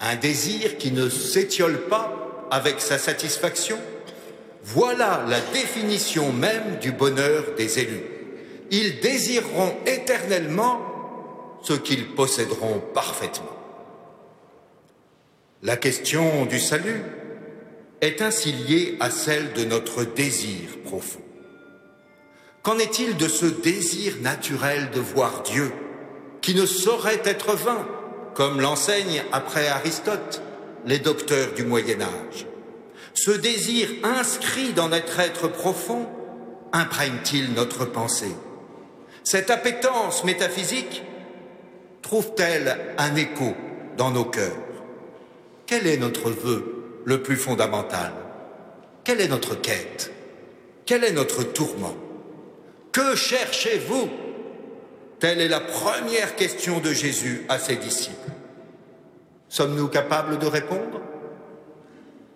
Un 0.00 0.16
désir 0.16 0.76
qui 0.76 0.92
ne 0.92 1.08
s'étiole 1.08 1.82
pas 1.88 2.46
avec 2.50 2.80
sa 2.80 2.98
satisfaction. 2.98 3.78
Voilà 4.62 5.24
la 5.28 5.40
définition 5.52 6.32
même 6.32 6.78
du 6.80 6.92
bonheur 6.92 7.44
des 7.56 7.78
élus. 7.78 8.04
Ils 8.70 9.00
désireront 9.00 9.74
éternellement 9.86 10.80
ce 11.62 11.72
qu'ils 11.72 12.14
posséderont 12.14 12.82
parfaitement. 12.92 13.56
La 15.62 15.76
question 15.78 16.44
du 16.44 16.60
salut 16.60 17.02
est 18.00 18.20
ainsi 18.20 18.52
liée 18.52 18.96
à 19.00 19.10
celle 19.10 19.52
de 19.54 19.64
notre 19.64 20.04
désir 20.04 20.68
profond. 20.84 21.23
Qu'en 22.64 22.78
est-il 22.78 23.18
de 23.18 23.28
ce 23.28 23.44
désir 23.44 24.14
naturel 24.22 24.88
de 24.90 24.98
voir 24.98 25.42
Dieu, 25.42 25.70
qui 26.40 26.54
ne 26.54 26.64
saurait 26.64 27.20
être 27.26 27.54
vain, 27.54 27.86
comme 28.32 28.58
l'enseignent 28.58 29.22
après 29.32 29.68
Aristote 29.68 30.40
les 30.86 30.98
docteurs 30.98 31.52
du 31.52 31.66
Moyen 31.66 32.00
Âge? 32.00 32.46
Ce 33.12 33.32
désir 33.32 33.90
inscrit 34.02 34.72
dans 34.72 34.88
notre 34.88 35.20
être 35.20 35.46
profond 35.46 36.08
imprègne-t-il 36.72 37.52
notre 37.52 37.84
pensée? 37.84 38.34
Cette 39.24 39.50
appétence 39.50 40.24
métaphysique 40.24 41.02
trouve-t-elle 42.00 42.78
un 42.96 43.14
écho 43.14 43.52
dans 43.98 44.10
nos 44.10 44.24
cœurs? 44.24 44.56
Quel 45.66 45.86
est 45.86 45.98
notre 45.98 46.30
vœu 46.30 47.02
le 47.04 47.22
plus 47.22 47.36
fondamental? 47.36 48.14
Quelle 49.04 49.20
est 49.20 49.28
notre 49.28 49.54
quête? 49.54 50.12
Quel 50.86 51.04
est 51.04 51.12
notre 51.12 51.42
tourment? 51.42 51.94
Que 52.94 53.16
cherchez-vous? 53.16 54.08
Telle 55.18 55.40
est 55.40 55.48
la 55.48 55.58
première 55.58 56.36
question 56.36 56.78
de 56.78 56.92
Jésus 56.92 57.44
à 57.48 57.58
ses 57.58 57.74
disciples. 57.74 58.30
Sommes-nous 59.48 59.88
capables 59.88 60.38
de 60.38 60.46
répondre? 60.46 61.00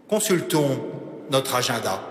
Consultons 0.08 0.84
notre 1.30 1.54
agenda. 1.54 2.02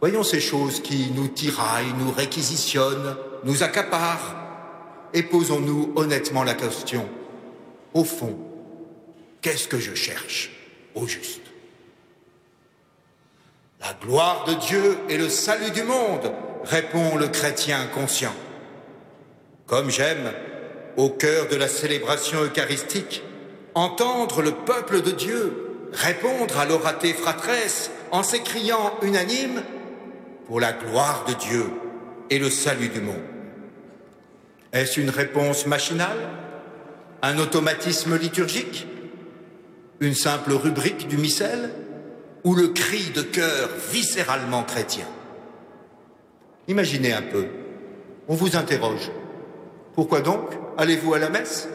Voyons 0.00 0.24
ces 0.24 0.40
choses 0.40 0.82
qui 0.82 1.12
nous 1.14 1.28
tiraillent, 1.28 1.94
nous 2.00 2.10
réquisitionnent, 2.10 3.16
nous 3.44 3.62
accaparent, 3.62 4.34
et 5.14 5.22
posons-nous 5.22 5.92
honnêtement 5.94 6.42
la 6.42 6.54
question. 6.54 7.08
Au 7.94 8.02
fond, 8.02 8.36
qu'est-ce 9.42 9.68
que 9.68 9.78
je 9.78 9.94
cherche 9.94 10.50
au 10.96 11.06
juste? 11.06 11.42
La 13.80 13.94
gloire 14.04 14.44
de 14.44 14.54
Dieu 14.54 14.98
et 15.08 15.16
le 15.16 15.28
salut 15.28 15.70
du 15.70 15.84
monde, 15.84 16.32
répond 16.64 17.16
le 17.16 17.28
chrétien 17.28 17.86
conscient. 17.94 18.34
Comme 19.66 19.90
j'aime, 19.90 20.32
au 20.96 21.10
cœur 21.10 21.48
de 21.48 21.56
la 21.56 21.68
célébration 21.68 22.42
eucharistique, 22.42 23.22
entendre 23.74 24.42
le 24.42 24.52
peuple 24.52 25.02
de 25.02 25.10
Dieu 25.10 25.88
répondre 25.92 26.58
à 26.58 26.64
l'oraté 26.64 27.12
fratresse 27.12 27.90
en 28.10 28.22
s'écriant 28.22 28.94
unanime 29.02 29.62
pour 30.46 30.60
la 30.60 30.72
gloire 30.72 31.24
de 31.28 31.34
Dieu 31.34 31.64
et 32.30 32.38
le 32.38 32.50
salut 32.50 32.88
du 32.88 33.00
monde. 33.00 33.16
Est-ce 34.72 35.00
une 35.00 35.10
réponse 35.10 35.66
machinale? 35.66 36.18
Un 37.22 37.38
automatisme 37.38 38.16
liturgique? 38.16 38.86
Une 40.00 40.14
simple 40.14 40.52
rubrique 40.52 41.08
du 41.08 41.16
missel? 41.16 41.70
Ou 42.44 42.54
le 42.54 42.68
cri 42.68 43.10
de 43.14 43.22
cœur 43.22 43.70
viscéralement 43.90 44.62
chrétien? 44.62 45.06
Imaginez 46.68 47.14
un 47.14 47.22
peu, 47.22 47.46
on 48.28 48.34
vous 48.34 48.54
interroge. 48.54 49.10
Pourquoi 49.94 50.20
donc 50.20 50.50
allez-vous 50.76 51.14
à 51.14 51.18
la 51.18 51.30
messe? 51.30 51.68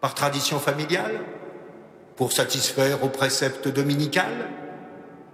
Par 0.00 0.14
tradition 0.14 0.58
familiale? 0.58 1.20
Pour 2.16 2.32
satisfaire 2.32 3.02
au 3.02 3.08
précepte 3.08 3.66
dominical? 3.68 4.30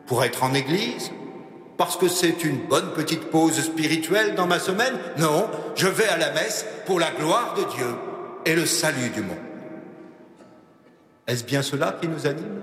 Pour 0.07 0.25
être 0.25 0.45
en 0.45 0.55
église? 0.55 1.11
Parce 1.77 1.97
que 1.97 2.07
c'est 2.07 2.45
une 2.45 2.59
bonne 2.69 2.93
petite 2.93 3.25
pause 3.25 3.61
spirituelle 3.61 4.37
dans 4.37 4.47
ma 4.47 4.61
semaine? 4.61 4.95
Non, 5.19 5.51
je 5.75 5.89
vais 5.89 6.09
à 6.09 6.17
la 6.17 6.31
messe 6.33 6.65
pour 6.87 7.01
la 7.01 7.11
gloire 7.11 7.55
de 7.55 7.65
Dieu 7.75 7.89
et 8.45 8.55
le 8.55 8.67
salut 8.67 9.11
du 9.11 9.21
monde. 9.21 9.37
Est-ce 11.27 11.45
bien 11.45 11.63
cela 11.63 11.99
qui 12.01 12.07
nous 12.07 12.27
anime? 12.27 12.63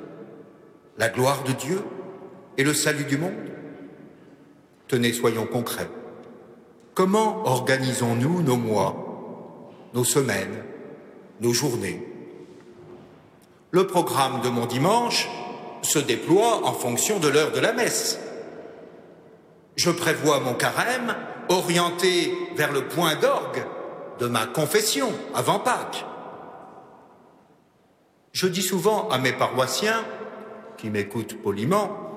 La 0.98 1.10
gloire 1.10 1.44
de 1.44 1.52
Dieu 1.52 1.82
et 2.58 2.64
le 2.64 2.74
salut 2.74 3.04
du 3.04 3.18
monde? 3.18 3.34
Tenez, 4.90 5.14
soyons 5.14 5.46
concrets. 5.46 5.90
Comment 6.96 7.46
organisons-nous 7.46 8.42
nos 8.42 8.58
mois, 8.58 8.96
nos 9.94 10.04
semaines, 10.04 10.64
nos 11.42 11.54
journées? 11.54 12.04
Le 13.70 13.86
programme 13.86 14.42
de 14.42 14.50
mon 14.50 14.66
dimanche 14.66 15.30
se 15.84 16.00
déploie 16.00 16.66
en 16.66 16.74
fonction 16.74 17.20
de 17.20 17.28
l'heure 17.28 17.52
de 17.52 17.60
la 17.60 17.72
messe. 17.72 18.20
Je 19.76 19.92
prévois 19.92 20.40
mon 20.40 20.56
carême 20.56 21.16
orienté 21.50 22.36
vers 22.56 22.72
le 22.72 22.88
point 22.88 23.16
d'orgue 23.16 23.64
de 24.18 24.26
ma 24.26 24.48
confession 24.48 25.12
avant 25.36 25.60
Pâques. 25.60 26.04
Je 28.32 28.48
dis 28.48 28.64
souvent 28.64 29.08
à 29.10 29.20
mes 29.20 29.34
paroissiens, 29.34 30.04
qui 30.78 30.90
m'écoutent 30.90 31.40
poliment, 31.44 32.09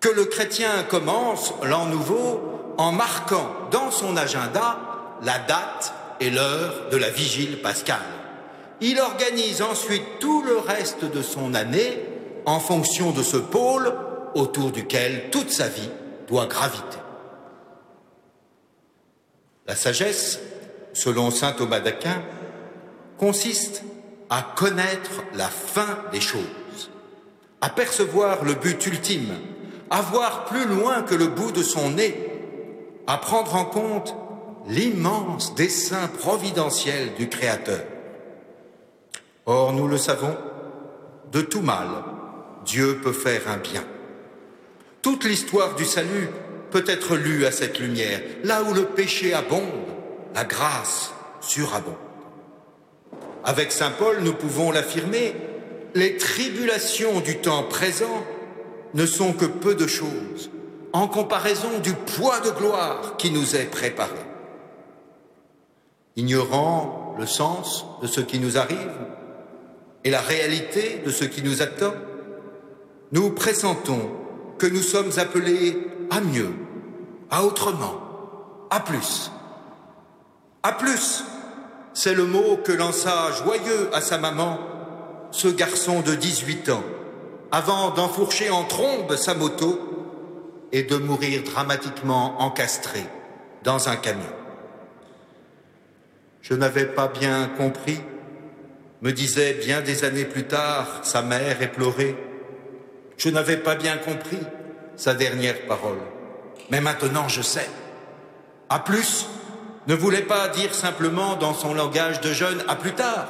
que 0.00 0.08
le 0.08 0.24
chrétien 0.24 0.82
commence 0.88 1.52
l'an 1.62 1.86
nouveau 1.86 2.74
en 2.78 2.92
marquant 2.92 3.48
dans 3.70 3.90
son 3.90 4.16
agenda 4.16 4.78
la 5.22 5.38
date 5.38 5.94
et 6.20 6.30
l'heure 6.30 6.88
de 6.90 6.96
la 6.96 7.10
vigile 7.10 7.60
pascale. 7.62 7.98
Il 8.80 8.98
organise 9.00 9.62
ensuite 9.62 10.18
tout 10.18 10.42
le 10.42 10.58
reste 10.58 11.04
de 11.04 11.22
son 11.22 11.54
année 11.54 12.02
en 12.46 12.58
fonction 12.58 13.12
de 13.12 13.22
ce 13.22 13.36
pôle 13.36 13.94
autour 14.34 14.72
duquel 14.72 15.30
toute 15.30 15.50
sa 15.50 15.68
vie 15.68 15.90
doit 16.26 16.46
graviter. 16.46 16.98
La 19.66 19.76
sagesse, 19.76 20.40
selon 20.92 21.30
saint 21.30 21.52
Thomas 21.52 21.80
d'Aquin, 21.80 22.22
consiste 23.18 23.84
à 24.28 24.42
connaître 24.56 25.22
la 25.34 25.48
fin 25.48 25.98
des 26.10 26.20
choses, 26.20 26.90
à 27.60 27.68
percevoir 27.68 28.44
le 28.44 28.54
but 28.54 28.84
ultime, 28.86 29.32
à 29.92 30.44
plus 30.48 30.64
loin 30.66 31.02
que 31.02 31.14
le 31.14 31.26
bout 31.26 31.52
de 31.52 31.62
son 31.62 31.90
nez 31.90 32.16
à 33.06 33.18
prendre 33.18 33.54
en 33.54 33.64
compte 33.64 34.14
l'immense 34.66 35.54
dessein 35.54 36.08
providentiel 36.08 37.14
du 37.14 37.28
Créateur. 37.28 37.82
Or, 39.44 39.72
nous 39.72 39.88
le 39.88 39.98
savons, 39.98 40.36
de 41.32 41.42
tout 41.42 41.60
mal, 41.60 41.88
Dieu 42.64 43.00
peut 43.02 43.12
faire 43.12 43.48
un 43.48 43.56
bien. 43.56 43.84
Toute 45.02 45.24
l'histoire 45.24 45.74
du 45.74 45.84
salut 45.84 46.28
peut 46.70 46.84
être 46.86 47.16
lue 47.16 47.44
à 47.44 47.50
cette 47.50 47.78
lumière. 47.78 48.20
Là 48.44 48.62
où 48.62 48.72
le 48.72 48.84
péché 48.84 49.34
abonde, 49.34 49.60
la 50.34 50.44
grâce 50.44 51.12
surabonde. 51.40 51.94
Avec 53.44 53.72
Saint 53.72 53.90
Paul, 53.90 54.20
nous 54.22 54.34
pouvons 54.34 54.70
l'affirmer, 54.70 55.34
les 55.94 56.16
tribulations 56.16 57.20
du 57.20 57.38
temps 57.38 57.64
présent 57.64 58.24
ne 58.94 59.06
sont 59.06 59.32
que 59.32 59.46
peu 59.46 59.74
de 59.74 59.86
choses 59.86 60.50
en 60.92 61.08
comparaison 61.08 61.78
du 61.82 61.94
poids 61.94 62.40
de 62.40 62.50
gloire 62.50 63.16
qui 63.16 63.30
nous 63.30 63.56
est 63.56 63.70
préparé. 63.70 64.18
Ignorant 66.16 67.14
le 67.18 67.26
sens 67.26 67.86
de 68.02 68.06
ce 68.06 68.20
qui 68.20 68.38
nous 68.38 68.58
arrive 68.58 68.92
et 70.04 70.10
la 70.10 70.20
réalité 70.20 71.00
de 71.04 71.10
ce 71.10 71.24
qui 71.24 71.42
nous 71.42 71.62
attend, 71.62 71.94
nous 73.12 73.30
pressentons 73.30 74.10
que 74.58 74.66
nous 74.66 74.82
sommes 74.82 75.12
appelés 75.16 75.86
à 76.10 76.20
mieux, 76.20 76.50
à 77.30 77.44
autrement, 77.44 78.00
à 78.70 78.80
plus. 78.80 79.30
À 80.62 80.72
plus, 80.72 81.24
c'est 81.94 82.14
le 82.14 82.24
mot 82.24 82.58
que 82.62 82.72
lança 82.72 83.30
joyeux 83.44 83.90
à 83.92 84.00
sa 84.00 84.18
maman 84.18 84.58
ce 85.30 85.48
garçon 85.48 86.00
de 86.00 86.14
18 86.14 86.68
ans, 86.70 86.82
avant 87.52 87.90
d'enfourcher 87.90 88.50
en 88.50 88.64
trombe 88.64 89.14
sa 89.16 89.34
moto 89.34 89.78
et 90.72 90.82
de 90.82 90.96
mourir 90.96 91.42
dramatiquement 91.44 92.40
encastré 92.40 93.04
dans 93.62 93.90
un 93.90 93.96
camion. 93.96 94.32
Je 96.40 96.54
n'avais 96.54 96.86
pas 96.86 97.08
bien 97.08 97.50
compris, 97.56 98.00
me 99.02 99.12
disait 99.12 99.52
bien 99.52 99.82
des 99.82 100.04
années 100.04 100.24
plus 100.24 100.44
tard 100.44 101.00
sa 101.02 101.20
mère 101.20 101.60
éplorée. 101.60 102.16
Je 103.18 103.28
n'avais 103.28 103.58
pas 103.58 103.74
bien 103.74 103.98
compris 103.98 104.40
sa 104.96 105.14
dernière 105.14 105.66
parole. 105.66 106.00
Mais 106.70 106.80
maintenant 106.80 107.28
je 107.28 107.42
sais. 107.42 107.68
À 108.70 108.78
plus 108.78 109.26
ne 109.86 109.94
voulait 109.94 110.22
pas 110.22 110.48
dire 110.48 110.74
simplement 110.74 111.36
dans 111.36 111.54
son 111.54 111.74
langage 111.74 112.20
de 112.22 112.32
jeune 112.32 112.64
à 112.66 112.76
plus 112.76 112.94
tard. 112.94 113.26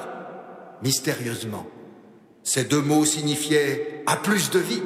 Mystérieusement, 0.83 1.67
ces 2.45 2.65
deux 2.65 2.81
mots 2.81 3.05
signifiaient 3.05 4.03
à 4.07 4.17
plus 4.17 4.51
de 4.51 4.59
vie, 4.59 4.83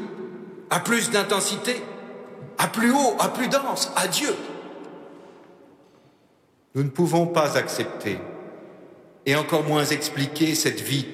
à 0.70 0.80
plus 0.80 1.10
d'intensité, 1.10 1.76
à 2.58 2.68
plus 2.68 2.90
haut, 2.92 3.16
à 3.18 3.28
plus 3.28 3.48
dense, 3.48 3.90
à 3.96 4.08
Dieu. 4.08 4.34
Nous 6.74 6.82
ne 6.82 6.90
pouvons 6.90 7.26
pas 7.26 7.56
accepter, 7.56 8.18
et 9.24 9.34
encore 9.34 9.64
moins 9.64 9.84
expliquer 9.84 10.54
cette 10.54 10.80
vie 10.80 11.06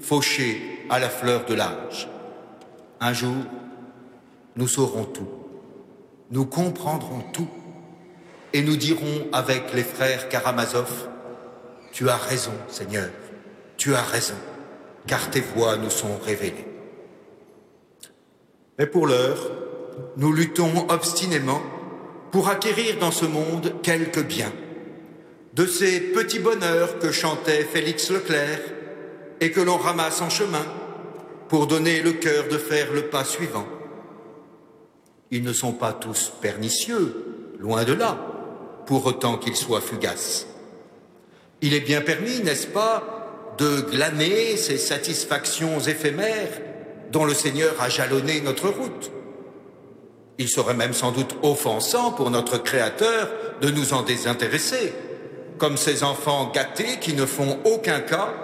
fauchée 0.00 0.60
à 0.90 0.98
la 0.98 1.08
fleur 1.08 1.44
de 1.46 1.54
l'âge. 1.54 2.08
Un 3.00 3.12
jour, 3.12 3.36
nous 4.56 4.68
saurons 4.68 5.04
tout, 5.04 5.28
nous 6.30 6.46
comprendrons 6.46 7.22
tout, 7.32 7.48
et 8.52 8.62
nous 8.62 8.76
dirons 8.76 9.26
avec 9.32 9.72
les 9.72 9.82
frères 9.82 10.28
Karamazov, 10.28 11.08
Tu 11.92 12.08
as 12.08 12.16
raison, 12.16 12.52
Seigneur, 12.68 13.10
tu 13.76 13.94
as 13.94 14.02
raison, 14.02 14.34
car 15.06 15.30
tes 15.30 15.40
voix 15.40 15.76
nous 15.76 15.90
sont 15.90 16.18
révélées. 16.24 16.66
Mais 18.78 18.86
pour 18.86 19.06
l'heure, 19.06 19.50
nous 20.16 20.32
luttons 20.32 20.86
obstinément 20.88 21.62
pour 22.30 22.48
acquérir 22.48 22.98
dans 22.98 23.12
ce 23.12 23.26
monde 23.26 23.74
quelques 23.82 24.24
biens, 24.24 24.52
de 25.52 25.66
ces 25.66 26.00
petits 26.00 26.40
bonheurs 26.40 26.98
que 26.98 27.12
chantait 27.12 27.62
Félix 27.62 28.10
Leclerc 28.10 28.60
et 29.40 29.52
que 29.52 29.60
l'on 29.60 29.76
ramasse 29.76 30.20
en 30.20 30.30
chemin 30.30 30.64
pour 31.48 31.66
donner 31.66 32.02
le 32.02 32.12
cœur 32.12 32.48
de 32.48 32.58
faire 32.58 32.92
le 32.92 33.06
pas 33.06 33.24
suivant. 33.24 33.66
Ils 35.30 35.44
ne 35.44 35.52
sont 35.52 35.72
pas 35.72 35.92
tous 35.92 36.32
pernicieux, 36.40 37.54
loin 37.60 37.84
de 37.84 37.92
là, 37.92 38.18
pour 38.86 39.06
autant 39.06 39.36
qu'ils 39.38 39.56
soient 39.56 39.80
fugaces. 39.80 40.46
Il 41.60 41.72
est 41.72 41.80
bien 41.80 42.00
permis, 42.00 42.40
n'est-ce 42.40 42.66
pas, 42.66 43.13
de 43.58 43.80
glaner 43.82 44.56
ces 44.56 44.78
satisfactions 44.78 45.80
éphémères 45.80 46.60
dont 47.10 47.24
le 47.24 47.34
Seigneur 47.34 47.74
a 47.80 47.88
jalonné 47.88 48.40
notre 48.40 48.68
route. 48.68 49.10
Il 50.38 50.48
serait 50.48 50.74
même 50.74 50.94
sans 50.94 51.12
doute 51.12 51.36
offensant 51.42 52.10
pour 52.10 52.30
notre 52.30 52.58
Créateur 52.58 53.30
de 53.60 53.70
nous 53.70 53.94
en 53.94 54.02
désintéresser, 54.02 54.92
comme 55.58 55.76
ces 55.76 56.02
enfants 56.02 56.50
gâtés 56.52 56.98
qui 57.00 57.14
ne 57.14 57.24
font 57.24 57.58
aucun 57.64 58.00
cas 58.00 58.34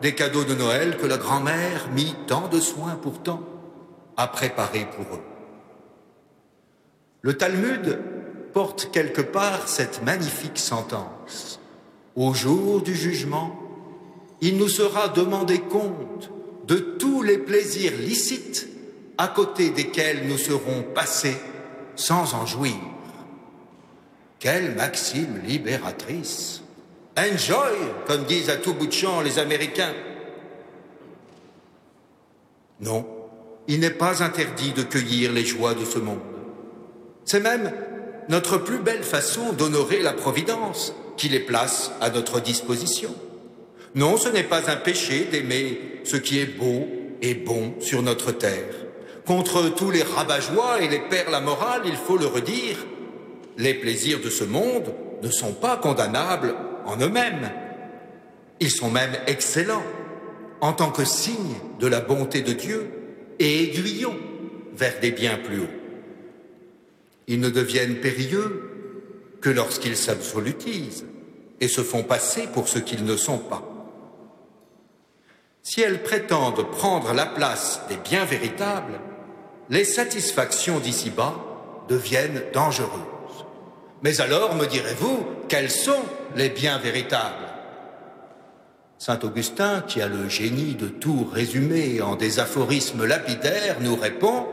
des 0.00 0.14
cadeaux 0.14 0.44
de 0.44 0.54
Noël 0.54 0.96
que 0.96 1.06
la 1.06 1.18
grand-mère 1.18 1.88
mit 1.94 2.14
tant 2.26 2.48
de 2.48 2.60
soin 2.60 2.98
pourtant 3.00 3.40
à 4.16 4.26
préparer 4.28 4.86
pour 4.96 5.16
eux. 5.16 5.22
Le 7.22 7.36
Talmud 7.36 7.98
porte 8.54 8.90
quelque 8.92 9.20
part 9.20 9.68
cette 9.68 10.02
magnifique 10.02 10.58
sentence. 10.58 11.60
Au 12.14 12.32
jour 12.32 12.80
du 12.80 12.94
jugement, 12.94 13.65
il 14.40 14.56
nous 14.58 14.68
sera 14.68 15.08
demandé 15.08 15.60
compte 15.60 16.30
de 16.66 16.76
tous 16.76 17.22
les 17.22 17.38
plaisirs 17.38 17.92
licites 17.98 18.68
à 19.18 19.28
côté 19.28 19.70
desquels 19.70 20.26
nous 20.26 20.38
serons 20.38 20.82
passés 20.94 21.36
sans 21.94 22.34
en 22.34 22.44
jouir. 22.44 22.74
Quelle 24.38 24.74
maxime 24.74 25.40
libératrice 25.46 26.62
Enjoy, 27.18 27.72
comme 28.06 28.24
disent 28.24 28.50
à 28.50 28.56
tout 28.56 28.74
bout 28.74 28.86
de 28.86 28.92
champ 28.92 29.22
les 29.22 29.38
Américains. 29.38 29.94
Non, 32.80 33.06
il 33.68 33.80
n'est 33.80 33.90
pas 33.90 34.22
interdit 34.22 34.72
de 34.72 34.82
cueillir 34.82 35.32
les 35.32 35.44
joies 35.44 35.72
de 35.72 35.84
ce 35.86 35.98
monde. 35.98 36.20
C'est 37.24 37.40
même 37.40 37.72
notre 38.28 38.58
plus 38.58 38.78
belle 38.78 39.02
façon 39.02 39.52
d'honorer 39.54 40.02
la 40.02 40.12
Providence 40.12 40.92
qui 41.16 41.30
les 41.30 41.40
place 41.40 41.90
à 42.02 42.10
notre 42.10 42.40
disposition. 42.40 43.14
Non, 43.94 44.16
ce 44.16 44.28
n'est 44.28 44.42
pas 44.42 44.70
un 44.70 44.76
péché 44.76 45.26
d'aimer 45.30 45.80
ce 46.04 46.16
qui 46.16 46.38
est 46.38 46.58
beau 46.58 46.86
et 47.22 47.34
bon 47.34 47.74
sur 47.80 48.02
notre 48.02 48.32
terre. 48.32 48.74
Contre 49.26 49.74
tous 49.74 49.90
les 49.90 50.02
rabat-joie 50.02 50.82
et 50.82 50.88
les 50.88 51.00
perles 51.00 51.34
à 51.34 51.40
morale, 51.40 51.82
il 51.86 51.96
faut 51.96 52.16
le 52.16 52.26
redire, 52.26 52.76
les 53.58 53.74
plaisirs 53.74 54.20
de 54.20 54.30
ce 54.30 54.44
monde 54.44 54.94
ne 55.22 55.30
sont 55.30 55.52
pas 55.52 55.76
condamnables 55.76 56.54
en 56.84 56.96
eux-mêmes. 56.98 57.50
Ils 58.60 58.70
sont 58.70 58.90
même 58.90 59.16
excellents 59.26 59.82
en 60.60 60.72
tant 60.72 60.90
que 60.90 61.04
signe 61.04 61.56
de 61.80 61.86
la 61.86 62.00
bonté 62.00 62.42
de 62.42 62.52
Dieu 62.52 62.88
et 63.38 63.64
aiguillons 63.64 64.16
vers 64.74 65.00
des 65.00 65.10
biens 65.10 65.38
plus 65.38 65.60
hauts. 65.60 65.76
Ils 67.26 67.40
ne 67.40 67.50
deviennent 67.50 67.96
périlleux 67.96 68.70
que 69.40 69.50
lorsqu'ils 69.50 69.96
s'absolutisent 69.96 71.06
et 71.60 71.68
se 71.68 71.80
font 71.80 72.02
passer 72.02 72.42
pour 72.52 72.68
ce 72.68 72.78
qu'ils 72.78 73.04
ne 73.04 73.16
sont 73.16 73.38
pas. 73.38 73.75
Si 75.68 75.80
elles 75.80 76.04
prétendent 76.04 76.70
prendre 76.70 77.12
la 77.12 77.26
place 77.26 77.80
des 77.88 77.96
biens 77.96 78.24
véritables, 78.24 79.00
les 79.68 79.82
satisfactions 79.82 80.78
d'ici-bas 80.78 81.34
deviennent 81.88 82.40
dangereuses. 82.52 83.44
Mais 84.00 84.20
alors, 84.20 84.54
me 84.54 84.66
direz-vous, 84.66 85.26
quels 85.48 85.72
sont 85.72 86.04
les 86.36 86.50
biens 86.50 86.78
véritables? 86.78 87.48
Saint 88.98 89.18
Augustin, 89.24 89.82
qui 89.88 90.00
a 90.00 90.06
le 90.06 90.28
génie 90.28 90.76
de 90.76 90.86
tout 90.86 91.28
résumer 91.32 92.00
en 92.00 92.14
des 92.14 92.38
aphorismes 92.38 93.04
lapidaires, 93.04 93.78
nous 93.80 93.96
répond 93.96 94.46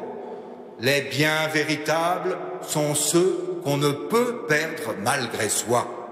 Les 0.80 1.02
biens 1.02 1.48
véritables 1.54 2.40
sont 2.68 2.96
ceux 2.96 3.60
qu'on 3.64 3.78
ne 3.78 3.92
peut 3.92 4.48
perdre 4.48 4.96
malgré 5.04 5.48
soi. 5.48 6.03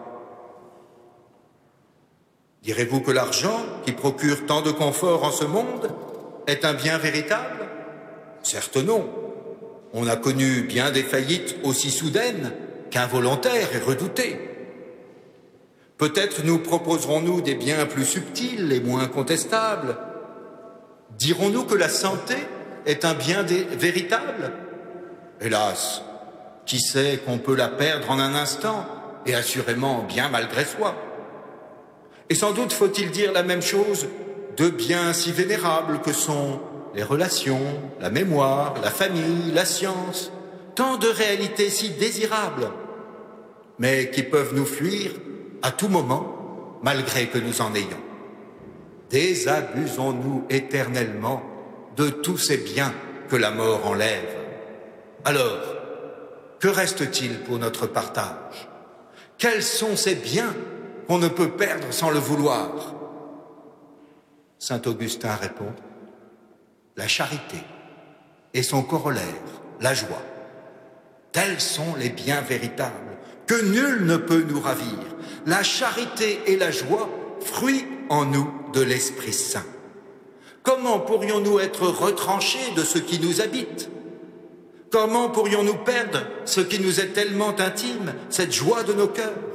Direz-vous 2.61 3.01
que 3.01 3.11
l'argent, 3.11 3.65
qui 3.85 3.91
procure 3.91 4.45
tant 4.45 4.61
de 4.61 4.71
confort 4.71 5.23
en 5.23 5.31
ce 5.31 5.45
monde, 5.45 5.89
est 6.45 6.63
un 6.63 6.73
bien 6.73 6.99
véritable? 6.99 7.67
Certes 8.43 8.77
non. 8.77 9.09
On 9.93 10.07
a 10.07 10.15
connu 10.15 10.61
bien 10.61 10.91
des 10.91 11.01
faillites 11.01 11.55
aussi 11.63 11.89
soudaines 11.89 12.53
qu'involontaires 12.91 13.75
et 13.75 13.79
redoutées. 13.79 14.39
Peut-être 15.97 16.43
nous 16.43 16.59
proposerons-nous 16.59 17.41
des 17.41 17.55
biens 17.55 17.85
plus 17.87 18.05
subtils 18.05 18.71
et 18.71 18.79
moins 18.79 19.07
contestables. 19.07 19.97
Dirons-nous 21.17 21.63
que 21.63 21.75
la 21.75 21.89
santé 21.89 22.35
est 22.85 23.05
un 23.05 23.15
bien 23.15 23.43
véritable? 23.43 24.51
Hélas, 25.39 26.03
qui 26.67 26.79
sait 26.79 27.19
qu'on 27.25 27.39
peut 27.39 27.55
la 27.55 27.69
perdre 27.69 28.11
en 28.11 28.19
un 28.19 28.35
instant, 28.35 28.85
et 29.25 29.33
assurément 29.33 30.03
bien 30.03 30.29
malgré 30.29 30.63
soi? 30.63 30.95
Et 32.31 32.33
sans 32.33 32.53
doute 32.53 32.71
faut-il 32.71 33.11
dire 33.11 33.33
la 33.33 33.43
même 33.43 33.61
chose 33.61 34.07
de 34.55 34.69
biens 34.69 35.11
si 35.11 35.33
vénérables 35.33 35.99
que 35.99 36.13
sont 36.13 36.61
les 36.95 37.03
relations, 37.03 37.59
la 37.99 38.09
mémoire, 38.09 38.75
la 38.81 38.89
famille, 38.89 39.51
la 39.53 39.65
science, 39.65 40.31
tant 40.73 40.95
de 40.95 41.09
réalités 41.09 41.69
si 41.69 41.89
désirables, 41.89 42.69
mais 43.79 44.11
qui 44.11 44.23
peuvent 44.23 44.55
nous 44.55 44.65
fuir 44.65 45.11
à 45.61 45.71
tout 45.71 45.89
moment, 45.89 46.79
malgré 46.81 47.27
que 47.27 47.37
nous 47.37 47.59
en 47.59 47.75
ayons. 47.75 48.01
Désabusons-nous 49.09 50.45
éternellement 50.49 51.43
de 51.97 52.07
tous 52.07 52.37
ces 52.37 52.59
biens 52.59 52.93
que 53.27 53.35
la 53.35 53.51
mort 53.51 53.85
enlève. 53.85 54.37
Alors, 55.25 55.59
que 56.61 56.69
reste-t-il 56.69 57.39
pour 57.39 57.59
notre 57.59 57.87
partage? 57.87 58.69
Quels 59.37 59.63
sont 59.63 59.97
ces 59.97 60.15
biens 60.15 60.55
ne 61.17 61.27
peut 61.27 61.51
perdre 61.51 61.91
sans 61.91 62.09
le 62.09 62.19
vouloir 62.19 62.95
Saint 64.61 64.81
Augustin 64.85 65.33
répond, 65.33 65.73
la 66.95 67.07
charité 67.07 67.57
et 68.53 68.61
son 68.61 68.83
corollaire, 68.83 69.23
la 69.79 69.95
joie. 69.95 70.21
Tels 71.31 71.59
sont 71.59 71.95
les 71.97 72.09
biens 72.09 72.41
véritables 72.41 73.17
que 73.47 73.59
nul 73.59 74.05
ne 74.05 74.17
peut 74.17 74.45
nous 74.47 74.61
ravir. 74.61 74.99
La 75.47 75.63
charité 75.63 76.41
et 76.45 76.57
la 76.57 76.69
joie, 76.69 77.09
fruits 77.39 77.87
en 78.09 78.25
nous 78.25 78.53
de 78.71 78.81
l'Esprit 78.81 79.33
Saint. 79.33 79.65
Comment 80.61 80.99
pourrions-nous 80.99 81.59
être 81.59 81.87
retranchés 81.87 82.73
de 82.75 82.83
ce 82.83 82.99
qui 82.99 83.19
nous 83.19 83.41
habite? 83.41 83.89
Comment 84.91 85.29
pourrions-nous 85.29 85.77
perdre 85.77 86.21
ce 86.45 86.61
qui 86.61 86.79
nous 86.79 86.99
est 86.99 87.13
tellement 87.13 87.59
intime, 87.59 88.13
cette 88.29 88.51
joie 88.51 88.83
de 88.83 88.93
nos 88.93 89.07
cœurs? 89.07 89.50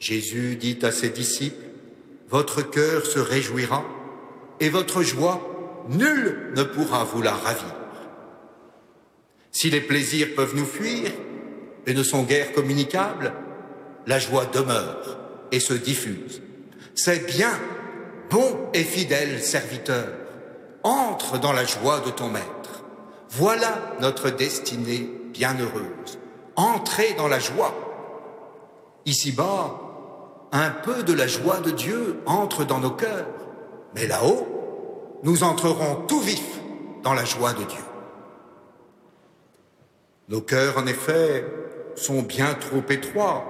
Jésus 0.00 0.56
dit 0.56 0.78
à 0.82 0.90
ses 0.90 1.10
disciples, 1.10 1.66
Votre 2.28 2.62
cœur 2.62 3.06
se 3.06 3.18
réjouira 3.18 3.84
et 4.58 4.68
votre 4.68 5.02
joie, 5.02 5.86
nul 5.88 6.52
ne 6.56 6.62
pourra 6.62 7.04
vous 7.04 7.22
la 7.22 7.32
ravir. 7.32 7.74
Si 9.52 9.70
les 9.70 9.80
plaisirs 9.80 10.34
peuvent 10.34 10.56
nous 10.56 10.66
fuir, 10.66 11.10
et 11.86 11.94
ne 11.94 12.02
sont 12.02 12.22
guère 12.22 12.52
communicables, 12.52 13.32
la 14.06 14.18
joie 14.18 14.46
demeure 14.46 15.18
et 15.50 15.60
se 15.60 15.74
diffuse. 15.74 16.42
C'est 16.94 17.26
bien, 17.26 17.52
bon 18.30 18.70
et 18.74 18.84
fidèle 18.84 19.42
serviteur, 19.42 20.08
entre 20.82 21.38
dans 21.38 21.52
la 21.52 21.64
joie 21.64 22.00
de 22.00 22.10
ton 22.10 22.28
maître. 22.28 22.84
Voilà 23.30 23.94
notre 24.00 24.30
destinée 24.30 25.10
bienheureuse. 25.32 26.18
Entrez 26.56 27.14
dans 27.16 27.28
la 27.28 27.38
joie. 27.38 27.74
Ici-bas, 29.06 29.89
un 30.52 30.70
peu 30.70 31.02
de 31.02 31.12
la 31.12 31.26
joie 31.26 31.60
de 31.60 31.70
Dieu 31.70 32.20
entre 32.26 32.64
dans 32.64 32.80
nos 32.80 32.90
cœurs, 32.90 33.26
mais 33.94 34.06
là-haut, 34.06 35.20
nous 35.22 35.42
entrerons 35.42 36.06
tout 36.06 36.20
vifs 36.20 36.60
dans 37.02 37.14
la 37.14 37.24
joie 37.24 37.52
de 37.52 37.64
Dieu. 37.64 37.84
Nos 40.28 40.40
cœurs, 40.40 40.78
en 40.78 40.86
effet, 40.86 41.44
sont 41.96 42.22
bien 42.22 42.54
trop 42.54 42.82
étroits 42.88 43.44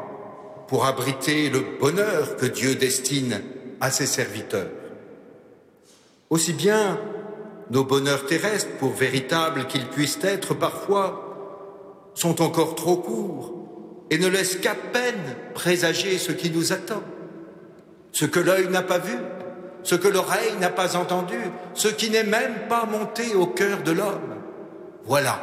pour 0.69 0.87
abriter 0.87 1.51
le 1.51 1.79
bonheur 1.79 2.37
que 2.37 2.47
Dieu 2.47 2.75
destine 2.75 3.43
à 3.81 3.91
ses 3.91 4.07
serviteurs. 4.07 4.71
Aussi 6.31 6.53
bien 6.53 6.99
nos 7.71 7.85
bonheurs 7.85 8.27
terrestres, 8.27 8.77
pour 8.79 8.93
véritables 8.93 9.67
qu'ils 9.67 9.87
puissent 9.89 10.19
être 10.23 10.55
parfois, 10.55 12.11
sont 12.15 12.43
encore 12.43 12.75
trop 12.75 12.97
courts 12.97 13.60
et 14.11 14.19
ne 14.19 14.29
laissent 14.29 14.57
qu'à 14.57 14.75
peine 14.75 15.37
présager 15.55 16.19
ce 16.19 16.33
qui 16.33 16.51
nous 16.51 16.73
attend, 16.73 17.03
ce 18.13 18.25
que 18.25 18.41
l'œil 18.41 18.69
n'a 18.69 18.83
pas 18.83 18.99
vu, 18.99 19.17
ce 19.83 19.95
que 19.95 20.09
l'oreille 20.09 20.57
n'a 20.61 20.69
pas 20.71 20.97
entendu, 20.97 21.39
ce 21.75 21.89
qui 21.89 22.11
n'est 22.11 22.25
même 22.25 22.69
pas 22.69 22.85
monté 22.85 23.35
au 23.35 23.47
cœur 23.47 23.83
de 23.83 23.93
l'homme. 23.93 24.37
Voilà 25.05 25.41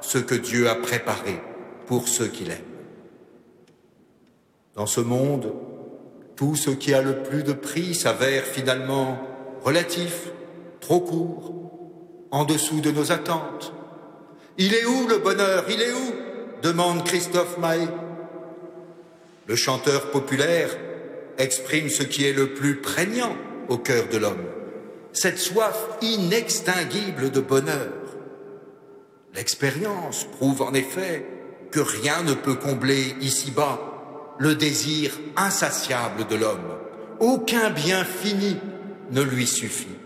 ce 0.00 0.18
que 0.18 0.34
Dieu 0.34 0.68
a 0.68 0.74
préparé 0.74 1.40
pour 1.86 2.08
ceux 2.08 2.26
qu'il 2.26 2.50
aime. 2.50 2.58
Dans 4.74 4.86
ce 4.86 5.00
monde, 5.00 5.52
tout 6.36 6.56
ce 6.56 6.70
qui 6.70 6.94
a 6.94 7.02
le 7.02 7.22
plus 7.22 7.42
de 7.42 7.52
prix 7.52 7.94
s'avère 7.94 8.44
finalement 8.44 9.20
relatif, 9.62 10.30
trop 10.80 11.00
court, 11.00 11.54
en 12.30 12.44
dessous 12.44 12.80
de 12.80 12.90
nos 12.90 13.12
attentes. 13.12 13.72
Il 14.56 14.74
est 14.74 14.84
où 14.84 15.06
le 15.08 15.18
bonheur? 15.18 15.64
Il 15.68 15.80
est 15.82 15.92
où? 15.92 16.29
Demande 16.62 17.04
Christophe 17.04 17.58
Maé. 17.58 17.88
Le 19.46 19.56
chanteur 19.56 20.10
populaire 20.10 20.70
exprime 21.38 21.88
ce 21.88 22.02
qui 22.02 22.24
est 22.24 22.32
le 22.32 22.54
plus 22.54 22.76
prégnant 22.76 23.36
au 23.68 23.78
cœur 23.78 24.08
de 24.08 24.18
l'homme, 24.18 24.44
cette 25.12 25.38
soif 25.38 25.88
inextinguible 26.02 27.30
de 27.30 27.40
bonheur. 27.40 27.92
L'expérience 29.34 30.24
prouve 30.24 30.62
en 30.62 30.74
effet 30.74 31.24
que 31.70 31.80
rien 31.80 32.22
ne 32.22 32.34
peut 32.34 32.56
combler 32.56 33.14
ici-bas 33.20 33.78
le 34.38 34.54
désir 34.54 35.12
insatiable 35.36 36.26
de 36.26 36.36
l'homme. 36.36 36.78
Aucun 37.20 37.70
bien 37.70 38.04
fini 38.04 38.56
ne 39.10 39.22
lui 39.22 39.46
suffit. 39.46 39.96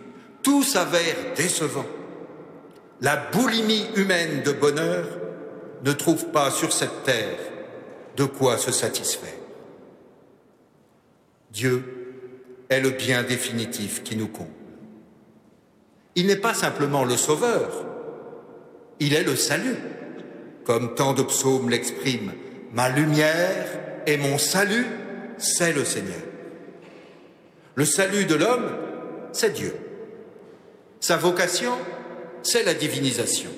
Tout 0.43 0.63
s'avère 0.63 1.17
décevant. 1.37 1.87
La 3.01 3.17
boulimie 3.17 3.87
humaine 3.97 4.43
de 4.43 4.53
bonheur 4.53 5.07
ne 5.85 5.93
trouve 5.93 6.27
pas 6.29 6.51
sur 6.51 6.73
cette 6.73 7.05
terre 7.05 7.39
de 8.17 8.25
quoi 8.25 8.57
se 8.57 8.73
satisfaire. 8.73 9.35
Dieu 11.51 11.85
est 12.71 12.81
le 12.81 12.91
bien 12.91 13.23
définitif 13.23 14.03
qui 14.03 14.17
nous 14.17 14.29
comble. 14.29 14.49
Il 16.17 16.27
n'est 16.27 16.37
pas 16.37 16.55
simplement 16.55 17.05
le 17.05 17.17
sauveur, 17.17 17.85
il 18.99 19.13
est 19.15 19.25
le 19.25 19.37
salut, 19.37 19.77
comme 20.65 20.95
tant 20.95 21.13
de 21.13 21.23
psaumes 21.23 21.69
l'expriment. 21.69 22.33
Ma 22.73 22.89
lumière 22.89 23.67
et 24.07 24.17
mon 24.17 24.39
salut, 24.39 24.87
c'est 25.37 25.73
le 25.73 25.85
Seigneur. 25.85 26.23
Le 27.75 27.85
salut 27.85 28.25
de 28.25 28.35
l'homme, 28.37 28.71
c'est 29.33 29.53
Dieu. 29.53 29.75
Sa 31.01 31.17
vocation, 31.17 31.73
c'est 32.43 32.63
la 32.63 32.75
divinisation. 32.75 33.51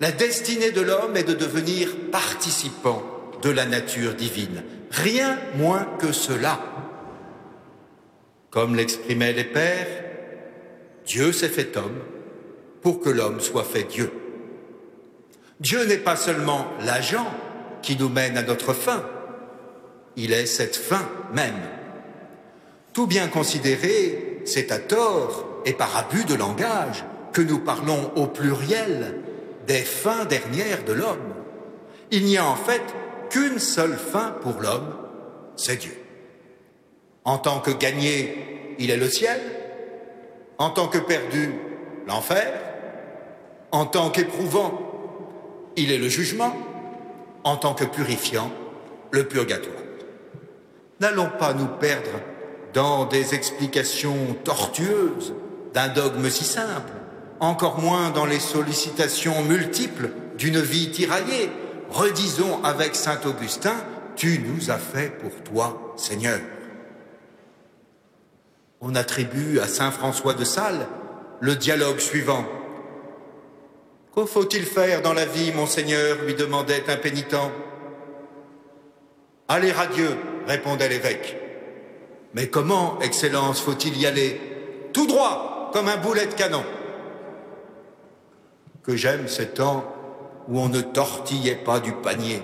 La 0.00 0.12
destinée 0.12 0.72
de 0.72 0.82
l'homme 0.82 1.16
est 1.16 1.24
de 1.24 1.34
devenir 1.34 1.88
participant 2.12 3.02
de 3.42 3.50
la 3.50 3.64
nature 3.64 4.14
divine. 4.14 4.62
Rien 4.90 5.38
moins 5.56 5.86
que 5.98 6.12
cela. 6.12 6.60
Comme 8.50 8.74
l'exprimaient 8.74 9.32
les 9.32 9.44
pères, 9.44 10.04
Dieu 11.06 11.32
s'est 11.32 11.48
fait 11.48 11.76
homme 11.76 12.00
pour 12.82 13.00
que 13.00 13.10
l'homme 13.10 13.40
soit 13.40 13.64
fait 13.64 13.84
Dieu. 13.84 14.12
Dieu 15.60 15.84
n'est 15.86 15.96
pas 15.96 16.16
seulement 16.16 16.66
l'agent 16.84 17.26
qui 17.80 17.96
nous 17.96 18.08
mène 18.08 18.36
à 18.36 18.42
notre 18.42 18.74
fin, 18.74 19.04
il 20.16 20.32
est 20.32 20.46
cette 20.46 20.76
fin 20.76 21.08
même. 21.32 21.54
Tout 22.92 23.06
bien 23.06 23.28
considéré, 23.28 24.42
c'est 24.44 24.72
à 24.72 24.78
tort 24.78 25.62
et 25.64 25.72
par 25.72 25.96
abus 25.96 26.24
de 26.24 26.34
langage 26.34 27.04
que 27.32 27.42
nous 27.42 27.58
parlons 27.58 28.12
au 28.16 28.26
pluriel 28.26 29.20
des 29.66 29.82
fins 29.82 30.24
dernières 30.24 30.84
de 30.84 30.92
l'homme. 30.92 31.34
Il 32.10 32.24
n'y 32.24 32.36
a 32.36 32.46
en 32.46 32.56
fait 32.56 32.82
qu'une 33.30 33.58
seule 33.58 33.96
fin 33.96 34.34
pour 34.40 34.60
l'homme, 34.60 34.94
c'est 35.56 35.76
Dieu. 35.76 35.96
En 37.24 37.38
tant 37.38 37.60
que 37.60 37.72
gagné, 37.72 38.76
il 38.78 38.90
est 38.90 38.96
le 38.96 39.08
ciel. 39.08 39.40
En 40.58 40.70
tant 40.70 40.86
que 40.86 40.98
perdu, 40.98 41.52
l'enfer. 42.06 42.52
En 43.72 43.84
tant 43.84 44.10
qu'éprouvant, 44.10 44.80
il 45.76 45.90
est 45.90 45.98
le 45.98 46.08
jugement. 46.08 46.54
En 47.42 47.56
tant 47.56 47.74
que 47.74 47.84
purifiant, 47.84 48.50
le 49.10 49.26
purgatoire. 49.26 49.74
N'allons 51.00 51.30
pas 51.38 51.52
nous 51.52 51.66
perdre 51.66 52.20
dans 52.72 53.04
des 53.04 53.34
explications 53.34 54.36
tortueuses 54.44 55.34
d'un 55.74 55.88
dogme 55.88 56.30
si 56.30 56.44
simple, 56.44 56.92
encore 57.40 57.80
moins 57.80 58.10
dans 58.10 58.26
les 58.26 58.40
sollicitations 58.40 59.42
multiples 59.42 60.10
d'une 60.38 60.60
vie 60.60 60.90
tiraillée. 60.90 61.50
Redisons 61.90 62.62
avec 62.64 62.94
saint 62.94 63.20
Augustin, 63.24 63.76
tu 64.16 64.40
nous 64.40 64.70
as 64.70 64.78
fait 64.78 65.10
pour 65.18 65.32
toi, 65.42 65.94
Seigneur. 65.96 66.40
On 68.80 68.94
attribue 68.94 69.58
à 69.60 69.66
saint 69.66 69.90
François 69.90 70.34
de 70.34 70.44
Sales 70.44 70.86
le 71.40 71.54
dialogue 71.56 71.98
suivant. 71.98 72.44
Que 74.14 74.24
faut-il 74.24 74.64
faire 74.64 75.02
dans 75.02 75.12
la 75.12 75.26
vie, 75.26 75.52
monseigneur 75.52 76.18
lui 76.24 76.34
demandait 76.34 76.84
un 76.88 76.96
pénitent. 76.96 77.36
Aller 79.48 79.72
à 79.72 79.86
Dieu, 79.86 80.16
répondait 80.46 80.88
l'évêque. 80.88 81.36
Mais 82.34 82.48
comment, 82.48 82.98
Excellence, 83.00 83.60
faut-il 83.60 83.96
y 83.98 84.06
aller? 84.06 84.40
Tout 84.92 85.06
droit, 85.06 85.70
comme 85.72 85.88
un 85.88 85.96
boulet 85.98 86.26
de 86.26 86.34
canon. 86.34 86.64
Que 88.86 88.96
j'aime 88.96 89.26
ces 89.26 89.48
temps 89.48 89.84
où 90.48 90.60
on 90.60 90.68
ne 90.68 90.80
tortillait 90.80 91.56
pas 91.56 91.80
du 91.80 91.92
panier, 91.92 92.40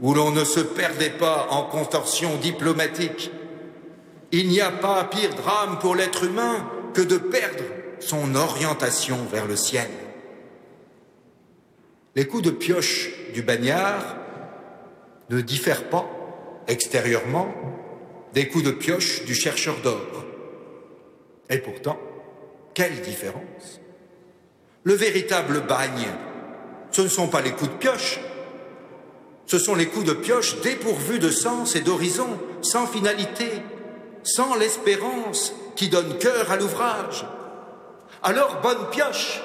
où 0.00 0.14
l'on 0.14 0.30
ne 0.30 0.44
se 0.44 0.60
perdait 0.60 1.10
pas 1.10 1.48
en 1.50 1.64
contorsions 1.64 2.36
diplomatiques. 2.36 3.32
Il 4.30 4.48
n'y 4.48 4.60
a 4.60 4.70
pas 4.70 5.02
pire 5.04 5.34
drame 5.34 5.80
pour 5.80 5.96
l'être 5.96 6.22
humain 6.22 6.70
que 6.94 7.00
de 7.00 7.18
perdre 7.18 7.64
son 7.98 8.36
orientation 8.36 9.16
vers 9.30 9.46
le 9.46 9.56
ciel. 9.56 9.90
Les 12.14 12.26
coups 12.26 12.44
de 12.44 12.50
pioche 12.50 13.10
du 13.34 13.42
bagnard 13.42 14.16
ne 15.30 15.40
diffèrent 15.40 15.88
pas, 15.90 16.08
extérieurement, 16.68 17.52
des 18.34 18.46
coups 18.48 18.64
de 18.64 18.70
pioche 18.70 19.24
du 19.24 19.34
chercheur 19.34 19.76
d'or. 19.82 20.24
Et 21.48 21.58
pourtant, 21.58 21.98
quelle 22.74 23.00
différence 23.00 23.79
Le 24.84 24.94
véritable 24.94 25.60
bagne, 25.66 26.08
ce 26.90 27.02
ne 27.02 27.08
sont 27.08 27.28
pas 27.28 27.42
les 27.42 27.52
coups 27.52 27.70
de 27.70 27.76
pioche, 27.76 28.20
ce 29.46 29.58
sont 29.58 29.74
les 29.74 29.86
coups 29.86 30.06
de 30.06 30.12
pioche 30.12 30.60
dépourvus 30.60 31.18
de 31.18 31.30
sens 31.30 31.76
et 31.76 31.80
d'horizon, 31.80 32.28
sans 32.62 32.86
finalité, 32.86 33.50
sans 34.22 34.54
l'espérance 34.54 35.52
qui 35.76 35.88
donne 35.88 36.18
cœur 36.18 36.50
à 36.50 36.56
l'ouvrage. 36.56 37.26
Alors 38.22 38.60
bonne 38.62 38.90
pioche, 38.90 39.42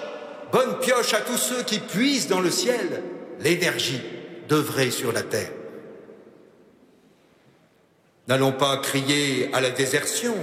bonne 0.52 0.80
pioche 0.80 1.14
à 1.14 1.22
tous 1.22 1.38
ceux 1.38 1.64
qui 1.64 1.80
puisent 1.80 2.28
dans 2.28 2.42
le 2.42 2.52
ciel 2.52 3.04
l'énergie 3.40 4.02
d'œuvrer 4.48 4.92
sur 4.92 5.12
la 5.12 5.24
terre. 5.24 5.52
N'allons 8.28 8.54
pas 8.54 8.78
crier 8.78 9.50
à 9.54 9.62
la 9.62 9.70
désertion, 9.70 10.36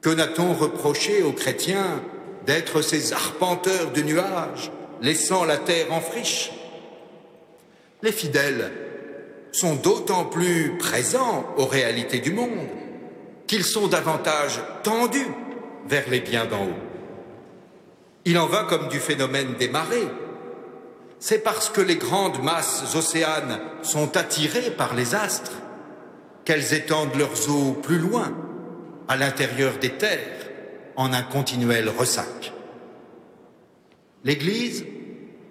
que 0.00 0.10
n'a-t-on 0.10 0.52
reproché 0.52 1.22
aux 1.22 1.32
chrétiens 1.32 2.02
d'être 2.46 2.80
ces 2.80 3.12
arpenteurs 3.12 3.90
de 3.92 4.02
nuages, 4.02 4.70
laissant 5.02 5.44
la 5.44 5.58
terre 5.58 5.92
en 5.92 6.00
friche 6.00 6.52
Les 8.02 8.12
fidèles 8.12 8.72
sont 9.52 9.74
d'autant 9.74 10.24
plus 10.24 10.76
présents 10.78 11.46
aux 11.56 11.66
réalités 11.66 12.20
du 12.20 12.32
monde 12.32 12.68
qu'ils 13.46 13.64
sont 13.64 13.88
davantage 13.88 14.60
tendus 14.82 15.26
vers 15.88 16.08
les 16.10 16.20
biens 16.20 16.46
d'en 16.46 16.64
haut. 16.64 16.82
Il 18.24 18.38
en 18.38 18.46
va 18.46 18.64
comme 18.64 18.88
du 18.88 18.98
phénomène 18.98 19.54
des 19.54 19.68
marées. 19.68 20.08
C'est 21.20 21.38
parce 21.38 21.70
que 21.70 21.80
les 21.80 21.96
grandes 21.96 22.42
masses 22.42 22.94
océanes 22.94 23.60
sont 23.82 24.16
attirées 24.16 24.72
par 24.72 24.94
les 24.94 25.14
astres 25.14 25.52
qu'elles 26.44 26.74
étendent 26.74 27.16
leurs 27.16 27.48
eaux 27.48 27.72
plus 27.72 27.98
loin 27.98 28.32
à 29.08 29.16
l'intérieur 29.16 29.78
des 29.78 29.90
terres 29.90 30.45
en 30.96 31.12
un 31.12 31.22
continuel 31.22 31.88
ressac. 31.88 32.52
L'Église 34.24 34.84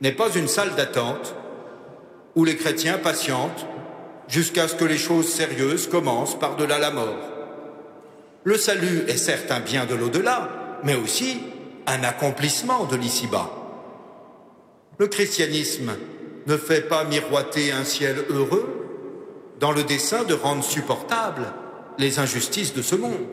n'est 0.01 0.12
pas 0.12 0.29
une 0.36 0.47
salle 0.47 0.75
d'attente 0.75 1.36
où 2.36 2.43
les 2.43 2.58
chrétiens 2.58 2.97
patientent 2.97 3.65
jusqu'à 4.27 4.67
ce 4.67 4.75
que 4.75 4.86
les 4.86 4.97
choses 4.97 5.27
sérieuses 5.27 5.88
commencent 5.88 6.38
par-delà 6.38 6.79
la 6.79 6.91
mort. 6.91 7.17
Le 8.43 8.58
salut 8.58 9.03
est 9.08 9.17
certes 9.17 9.51
un 9.51 9.60
bien 9.60 9.86
de 9.86 9.95
l'au-delà, 9.95 10.79
mais 10.84 10.95
aussi 10.95 11.39
un 11.88 12.03
accomplissement 12.03 12.86
de 12.86 12.95
l'ici-bas. 12.95 13.51
Le 14.97 15.08
christianisme 15.08 15.93
ne 16.47 16.58
fait 16.58 16.81
pas 16.81 17.03
miroiter 17.05 17.71
un 17.71 17.84
ciel 17.84 18.17
heureux 18.29 18.86
dans 19.60 19.71
le 19.71 19.84
dessein 19.84 20.23
de 20.23 20.34
rendre 20.34 20.63
supportables 20.63 21.53
les 21.97 22.19
injustices 22.19 22.73
de 22.73 22.81
ce 22.81 22.95
monde. 22.95 23.25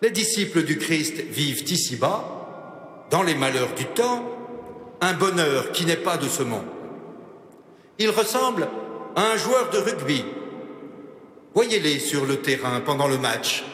Les 0.00 0.10
disciples 0.10 0.62
du 0.62 0.78
Christ 0.78 1.24
vivent 1.28 1.64
ici-bas, 1.68 3.06
dans 3.10 3.24
les 3.24 3.34
malheurs 3.34 3.74
du 3.74 3.84
temps, 3.84 4.24
un 5.00 5.12
bonheur 5.12 5.72
qui 5.72 5.86
n'est 5.86 5.96
pas 5.96 6.16
de 6.16 6.28
ce 6.28 6.44
monde. 6.44 6.66
Ils 7.98 8.10
ressemblent 8.10 8.68
à 9.16 9.32
un 9.32 9.36
joueur 9.36 9.70
de 9.70 9.78
rugby. 9.78 10.24
Voyez-les 11.52 11.98
sur 11.98 12.26
le 12.26 12.36
terrain 12.36 12.80
pendant 12.80 13.08
le 13.08 13.18
match, 13.18 13.64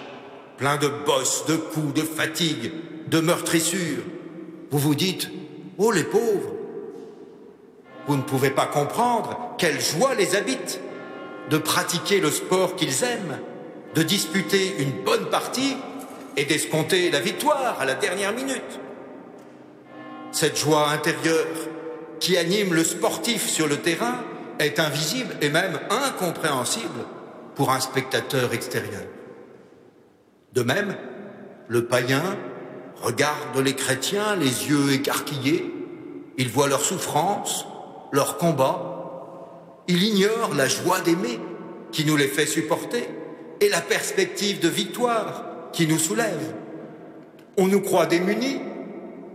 plein 0.57 0.79
de 0.79 0.89
bosses, 0.89 1.45
de 1.47 1.57
coups, 1.57 1.93
de 1.93 2.01
fatigue, 2.01 2.73
de 3.09 3.21
meurtrissures. 3.21 4.05
Vous 4.71 4.79
vous 4.79 4.95
dites, 4.95 5.29
oh 5.77 5.93
les 5.93 6.05
pauvres, 6.05 6.55
vous 8.07 8.17
ne 8.17 8.23
pouvez 8.23 8.51
pas 8.51 8.67
comprendre 8.67 9.55
quelle 9.59 9.81
joie 9.81 10.15
les 10.15 10.37
habite 10.37 10.81
de 11.51 11.59
pratiquer 11.59 12.21
le 12.21 12.31
sport 12.31 12.77
qu'ils 12.77 13.05
aiment, 13.05 13.39
de 13.95 14.03
disputer 14.03 14.77
une 14.79 15.05
bonne 15.05 15.29
partie 15.29 15.77
et 16.37 16.45
d'escompter 16.45 17.11
la 17.11 17.21
victoire 17.21 17.81
à 17.81 17.85
la 17.85 17.95
dernière 17.95 18.33
minute. 18.33 18.81
Cette 20.33 20.59
joie 20.59 20.89
intérieure 20.91 21.47
qui 22.21 22.37
anime 22.37 22.75
le 22.75 22.85
sportif 22.85 23.49
sur 23.49 23.69
le 23.69 23.77
terrain 23.79 24.17
est 24.59 24.79
invisible 24.79 25.37
et 25.41 25.49
même 25.49 25.79
incompréhensible 25.91 27.05
pour 27.55 27.71
un 27.71 27.81
spectateur 27.81 28.53
extérieur. 28.53 29.03
De 30.53 30.63
même, 30.63 30.97
le 31.69 31.87
païen 31.87 32.37
regarde 33.01 33.59
les 33.59 33.75
chrétiens 33.75 34.37
les 34.37 34.69
yeux 34.69 34.93
écarquillés, 34.93 35.73
il 36.37 36.49
voit 36.49 36.69
leur 36.69 36.81
souffrance, 36.81 37.67
leur 38.13 38.39
combat, 38.39 39.83
il 39.87 40.03
ignore 40.03 40.55
la 40.57 40.67
joie 40.67 41.01
d'aimer 41.01 41.39
qui 41.93 42.05
nous 42.05 42.17
les 42.17 42.29
fait 42.29 42.47
supporter 42.47 43.09
et 43.61 43.69
la 43.69 43.81
perspective 43.81 44.61
de 44.61 44.69
victoire 44.69 45.45
qui 45.75 45.87
nous 45.87 45.99
soulève. 45.99 46.55
On 47.57 47.67
nous 47.67 47.81
croit 47.81 48.07
démunis 48.07 48.61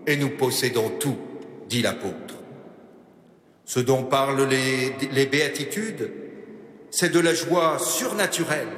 et 0.08 0.15
nous 0.15 0.30
possédons 0.30 0.89
tout, 0.99 1.17
dit 1.67 1.82
l'apôtre. 1.82 2.36
Ce 3.65 3.80
dont 3.80 4.04
parlent 4.04 4.47
les, 4.49 5.25
béatitudes, 5.28 6.12
c'est 6.89 7.12
de 7.12 7.19
la 7.19 7.34
joie 7.34 7.78
surnaturelle 7.78 8.69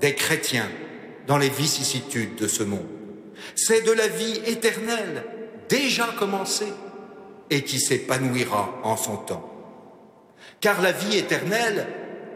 des 0.00 0.14
chrétiens 0.14 0.68
dans 1.26 1.38
les 1.38 1.50
vicissitudes 1.50 2.36
de 2.36 2.46
ce 2.46 2.62
monde. 2.62 2.86
C'est 3.54 3.84
de 3.84 3.92
la 3.92 4.08
vie 4.08 4.40
éternelle 4.46 5.24
déjà 5.68 6.06
commencée 6.18 6.72
et 7.50 7.62
qui 7.62 7.78
s'épanouira 7.78 8.80
en 8.84 8.96
son 8.96 9.16
temps. 9.16 9.48
Car 10.60 10.80
la 10.80 10.92
vie 10.92 11.18
éternelle 11.18 11.86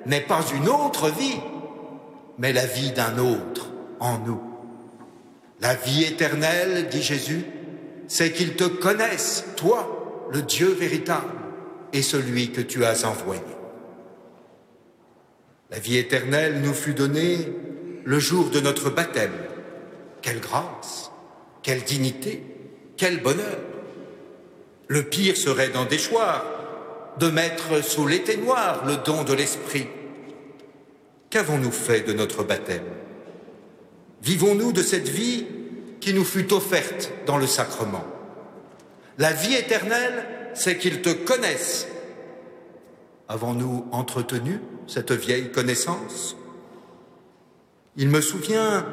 n'est 0.04 0.20
pas 0.20 0.44
une 0.54 0.68
autre 0.68 1.08
vie, 1.08 1.40
mais 2.38 2.52
la 2.52 2.66
vie 2.66 2.90
d'un 2.90 3.18
autre 3.18 3.70
en 4.00 4.18
nous. 4.18 4.55
La 5.60 5.74
vie 5.74 6.04
éternelle, 6.04 6.88
dit 6.88 7.02
Jésus, 7.02 7.44
c'est 8.08 8.32
qu'ils 8.32 8.56
te 8.56 8.64
connaissent, 8.64 9.44
toi, 9.56 10.28
le 10.30 10.42
Dieu 10.42 10.68
véritable, 10.68 11.32
et 11.92 12.02
celui 12.02 12.52
que 12.52 12.60
tu 12.60 12.84
as 12.84 13.06
envoyé. 13.08 13.42
La 15.70 15.78
vie 15.78 15.96
éternelle 15.96 16.60
nous 16.60 16.74
fut 16.74 16.94
donnée 16.94 17.38
le 18.04 18.18
jour 18.18 18.50
de 18.50 18.60
notre 18.60 18.90
baptême. 18.90 19.32
Quelle 20.22 20.40
grâce, 20.40 21.10
quelle 21.62 21.82
dignité, 21.82 22.42
quel 22.96 23.22
bonheur. 23.22 23.58
Le 24.88 25.02
pire 25.02 25.36
serait 25.36 25.70
d'en 25.70 25.84
déchoir, 25.84 26.44
de 27.18 27.28
mettre 27.28 27.82
sous 27.82 28.06
l'éteignoir 28.06 28.84
le 28.86 28.96
don 28.98 29.24
de 29.24 29.32
l'Esprit. 29.32 29.88
Qu'avons-nous 31.30 31.72
fait 31.72 32.02
de 32.02 32.12
notre 32.12 32.44
baptême? 32.44 32.84
Vivons-nous 34.26 34.72
de 34.72 34.82
cette 34.82 35.08
vie 35.08 35.46
qui 36.00 36.12
nous 36.12 36.24
fut 36.24 36.52
offerte 36.52 37.12
dans 37.26 37.36
le 37.36 37.46
sacrement? 37.46 38.04
La 39.18 39.32
vie 39.32 39.54
éternelle, 39.54 40.26
c'est 40.52 40.78
qu'ils 40.78 41.00
te 41.00 41.10
connaissent. 41.10 41.86
Avons-nous 43.28 43.86
entretenu 43.92 44.58
cette 44.88 45.12
vieille 45.12 45.52
connaissance? 45.52 46.36
Il 47.96 48.08
me 48.08 48.20
souvient 48.20 48.84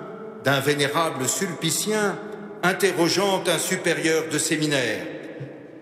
d'un 0.43 0.59
vénérable 0.59 1.27
sulpicien 1.27 2.19
interrogeant 2.61 3.43
un 3.47 3.57
supérieur 3.57 4.25
de 4.31 4.37
séminaire. 4.37 5.03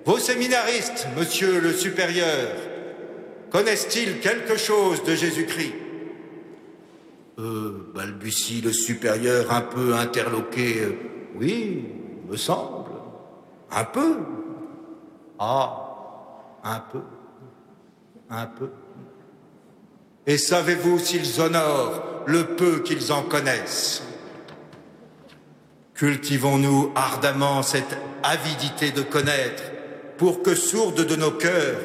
Vos 0.05 0.17
séminaristes, 0.17 1.09
monsieur 1.17 1.59
le 1.59 1.73
supérieur, 1.73 2.55
connaissent-ils 3.49 4.21
quelque 4.21 4.55
chose 4.55 5.03
de 5.03 5.13
Jésus-Christ? 5.13 5.73
Euh, 7.41 7.91
balbutie 7.95 8.62
le 8.62 8.71
supérieur 8.71 9.51
un 9.51 9.62
peu 9.62 9.95
interloqué. 9.95 10.97
Oui, 11.36 11.86
me 12.30 12.38
semble. 12.38 12.91
Un 13.71 13.86
peu. 13.86 14.17
Ah, 15.39 16.62
un 16.63 16.80
peu. 16.91 17.01
Un 18.30 18.45
peu. 18.45 18.69
Et 20.27 20.38
savez-vous 20.38 20.99
s'ils 20.99 21.41
honorent 21.41 22.04
le 22.27 22.56
peu 22.56 22.80
qu'ils 22.80 23.12
en 23.12 23.23
connaissent? 23.23 24.04
Cultivons-nous 25.95 26.91
ardemment 26.95 27.63
cette 27.63 27.97
avidité 28.23 28.91
de 28.91 29.01
connaître 29.01 29.63
pour 30.17 30.43
que 30.43 30.56
sourde 30.56 31.06
de 31.06 31.15
nos 31.15 31.32
cœurs, 31.32 31.80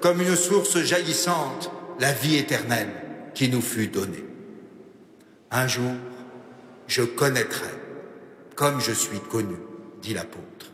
comme 0.00 0.20
une 0.20 0.36
source 0.36 0.78
jaillissante, 0.78 1.70
la 2.00 2.12
vie 2.12 2.36
éternelle 2.36 2.90
qui 3.34 3.48
nous 3.48 3.62
fut 3.62 3.88
donnée. 3.88 4.24
Un 5.56 5.68
jour, 5.68 5.94
je 6.86 7.00
connaîtrai 7.00 7.70
comme 8.56 8.78
je 8.78 8.92
suis 8.92 9.20
connu, 9.20 9.56
dit 10.02 10.12
l'apôtre. 10.12 10.70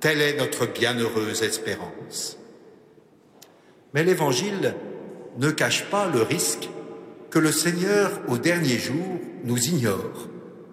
Telle 0.00 0.20
est 0.20 0.36
notre 0.36 0.66
bienheureuse 0.66 1.42
espérance. 1.42 2.36
Mais 3.94 4.04
l'Évangile 4.04 4.74
ne 5.38 5.50
cache 5.50 5.86
pas 5.86 6.08
le 6.08 6.20
risque 6.20 6.68
que 7.30 7.38
le 7.38 7.50
Seigneur, 7.52 8.10
au 8.28 8.36
dernier 8.36 8.76
jour, 8.76 9.18
nous 9.44 9.66
ignore 9.68 10.28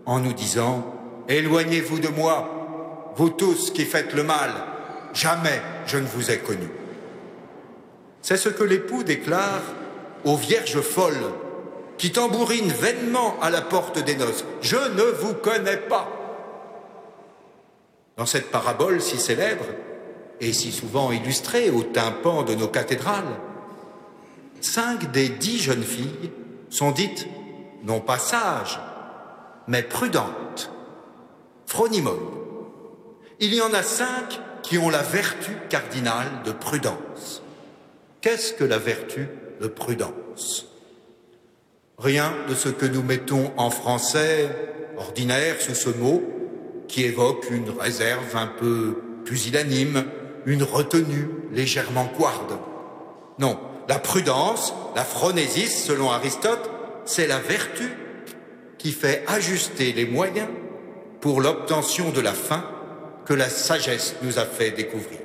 en 0.05 0.19
nous 0.19 0.33
disant 0.33 0.93
Éloignez-vous 1.29 1.99
de 1.99 2.09
moi, 2.09 3.13
vous 3.15 3.29
tous 3.29 3.71
qui 3.71 3.85
faites 3.85 4.13
le 4.15 4.23
mal, 4.23 4.51
jamais 5.13 5.61
je 5.85 5.97
ne 5.97 6.07
vous 6.07 6.29
ai 6.29 6.39
connu. 6.39 6.67
C'est 8.21 8.35
ce 8.35 8.49
que 8.49 8.65
l'époux 8.65 9.03
déclare 9.03 9.63
aux 10.25 10.35
vierges 10.35 10.81
folles 10.81 11.31
qui 11.99 12.11
tambourinent 12.11 12.71
vainement 12.71 13.35
à 13.41 13.51
la 13.51 13.61
porte 13.61 13.99
des 13.99 14.15
noces. 14.15 14.45
Je 14.61 14.77
ne 14.77 15.03
vous 15.03 15.33
connais 15.35 15.77
pas. 15.77 16.07
Dans 18.17 18.25
cette 18.25 18.49
parabole 18.49 19.01
si 19.01 19.19
célèbre 19.19 19.65
et 20.39 20.53
si 20.53 20.71
souvent 20.71 21.11
illustrée 21.11 21.69
au 21.69 21.83
tympan 21.83 22.43
de 22.43 22.55
nos 22.55 22.69
cathédrales, 22.69 23.35
cinq 24.61 25.11
des 25.11 25.27
dix 25.29 25.59
jeunes 25.59 25.83
filles 25.83 26.31
sont 26.69 26.91
dites 26.91 27.27
non 27.83 27.99
pas 27.99 28.17
sages, 28.17 28.79
mais 29.67 29.83
prudentes, 29.83 30.71
phronimones. 31.65 32.17
Il 33.41 33.53
y 33.53 33.61
en 33.61 33.73
a 33.73 33.83
cinq 33.83 34.39
qui 34.63 34.77
ont 34.77 34.89
la 34.89 35.01
vertu 35.01 35.51
cardinale 35.69 36.43
de 36.45 36.51
prudence. 36.51 37.41
Qu'est-ce 38.21 38.53
que 38.53 38.63
la 38.63 38.77
vertu 38.77 39.27
de 39.61 39.67
prudence? 39.67 40.68
Rien 41.99 42.33
de 42.47 42.55
ce 42.55 42.69
que 42.69 42.85
nous 42.85 43.03
mettons 43.03 43.51
en 43.57 43.69
français 43.69 44.49
ordinaire 44.97 45.59
sous 45.59 45.75
ce 45.75 45.89
mot, 45.89 46.23
qui 46.87 47.03
évoque 47.03 47.45
une 47.51 47.69
réserve 47.69 48.35
un 48.35 48.47
peu 48.47 49.01
pusillanime, 49.25 50.05
une 50.45 50.63
retenue 50.63 51.29
légèrement 51.51 52.05
couarde. 52.05 52.57
Non, 53.37 53.59
la 53.87 53.99
prudence, 53.99 54.73
la 54.95 55.03
phronésis, 55.03 55.85
selon 55.85 56.09
Aristote, 56.09 56.69
c'est 57.05 57.27
la 57.27 57.39
vertu 57.39 57.89
qui 58.77 58.91
fait 58.91 59.23
ajuster 59.27 59.91
les 59.93 60.05
moyens 60.05 60.47
pour 61.21 61.41
l'obtention 61.41 62.11
de 62.11 62.21
la 62.21 62.33
fin 62.33 62.63
que 63.25 63.33
la 63.33 63.49
sagesse 63.49 64.15
nous 64.23 64.39
a 64.39 64.45
fait 64.45 64.71
découvrir. 64.71 65.19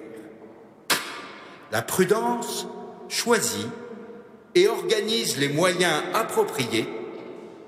La 1.72 1.82
prudence 1.82 2.66
choisit 3.08 3.68
et 4.54 4.68
organise 4.68 5.38
les 5.38 5.48
moyens 5.48 6.02
appropriés 6.14 6.88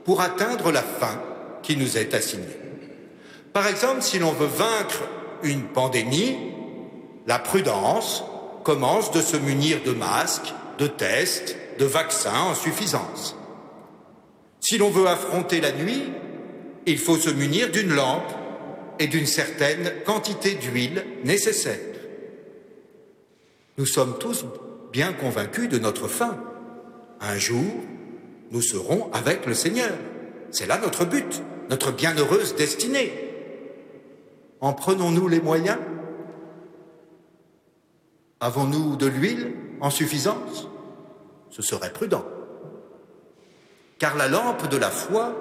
pour 0.04 0.20
atteindre 0.20 0.70
la 0.70 0.82
fin 0.82 1.20
qui 1.62 1.76
nous 1.76 1.98
est 1.98 2.14
assignée. 2.14 2.44
Par 3.52 3.66
exemple, 3.66 4.02
si 4.02 4.18
l'on 4.18 4.32
veut 4.32 4.46
vaincre 4.46 5.02
une 5.42 5.64
pandémie, 5.64 6.36
la 7.26 7.38
prudence 7.38 8.22
commence 8.62 9.10
de 9.10 9.20
se 9.20 9.36
munir 9.36 9.82
de 9.84 9.92
masques, 9.92 10.52
de 10.78 10.86
tests, 10.86 11.56
de 11.78 11.84
vaccins 11.84 12.40
en 12.50 12.54
suffisance. 12.54 13.36
Si 14.60 14.78
l'on 14.78 14.90
veut 14.90 15.06
affronter 15.06 15.60
la 15.60 15.72
nuit, 15.72 16.04
il 16.86 16.98
faut 16.98 17.16
se 17.16 17.30
munir 17.30 17.70
d'une 17.70 17.94
lampe 17.94 18.32
et 18.98 19.06
d'une 19.06 19.26
certaine 19.26 19.92
quantité 20.04 20.54
d'huile 20.54 21.04
nécessaire. 21.24 21.78
Nous 23.78 23.86
sommes 23.86 24.18
tous 24.18 24.44
bien 24.92 25.12
convaincus 25.12 25.68
de 25.68 25.78
notre 25.78 26.08
fin. 26.08 26.38
Un 27.20 27.38
jour, 27.38 27.64
nous 28.50 28.62
serons 28.62 29.10
avec 29.12 29.46
le 29.46 29.54
Seigneur. 29.54 29.92
C'est 30.50 30.66
là 30.66 30.78
notre 30.78 31.04
but, 31.04 31.42
notre 31.70 31.92
bienheureuse 31.92 32.54
destinée. 32.54 33.12
En 34.60 34.72
prenons-nous 34.72 35.28
les 35.28 35.40
moyens? 35.40 35.78
Avons-nous 38.40 38.96
de 38.96 39.06
l'huile 39.06 39.54
en 39.80 39.90
suffisance? 39.90 40.68
Ce 41.50 41.62
serait 41.62 41.92
prudent. 41.92 42.24
Car 43.98 44.16
la 44.16 44.28
lampe 44.28 44.68
de 44.68 44.76
la 44.76 44.90
foi 44.90 45.34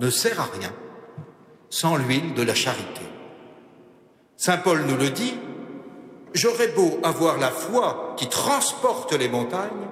ne 0.00 0.10
sert 0.10 0.40
à 0.40 0.48
rien 0.58 0.72
sans 1.68 1.96
l'huile 1.96 2.34
de 2.34 2.42
la 2.42 2.54
charité. 2.54 3.02
Saint 4.36 4.58
Paul 4.58 4.82
nous 4.86 4.96
le 4.96 5.10
dit, 5.10 5.34
j'aurais 6.32 6.68
beau 6.68 6.98
avoir 7.02 7.38
la 7.38 7.50
foi 7.50 8.14
qui 8.16 8.28
transporte 8.28 9.12
les 9.12 9.28
montagnes, 9.28 9.88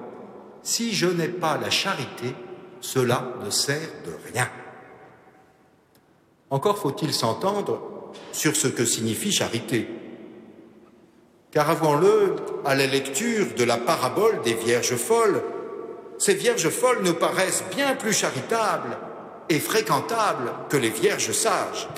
si 0.63 0.93
je 0.93 1.07
n'ai 1.07 1.27
pas 1.27 1.57
la 1.61 1.69
charité, 1.69 2.35
cela 2.81 3.33
ne 3.43 3.49
sert 3.49 3.89
de 4.05 4.11
rien. 4.31 4.49
Encore 6.49 6.77
faut-il 6.77 7.13
s'entendre 7.13 8.11
sur 8.31 8.55
ce 8.55 8.67
que 8.67 8.85
signifie 8.85 9.31
charité. 9.31 9.87
Car 11.51 11.69
avouons-le, 11.69 12.35
à 12.65 12.75
la 12.75 12.87
lecture 12.87 13.47
de 13.55 13.63
la 13.63 13.77
parabole 13.77 14.41
des 14.41 14.53
vierges 14.53 14.95
folles, 14.95 15.43
ces 16.17 16.33
vierges 16.33 16.69
folles 16.69 17.03
nous 17.03 17.13
paraissent 17.13 17.63
bien 17.75 17.95
plus 17.95 18.13
charitables 18.13 18.97
et 19.49 19.59
fréquentables 19.59 20.51
que 20.69 20.77
les 20.77 20.89
vierges 20.89 21.31
sages. 21.31 21.89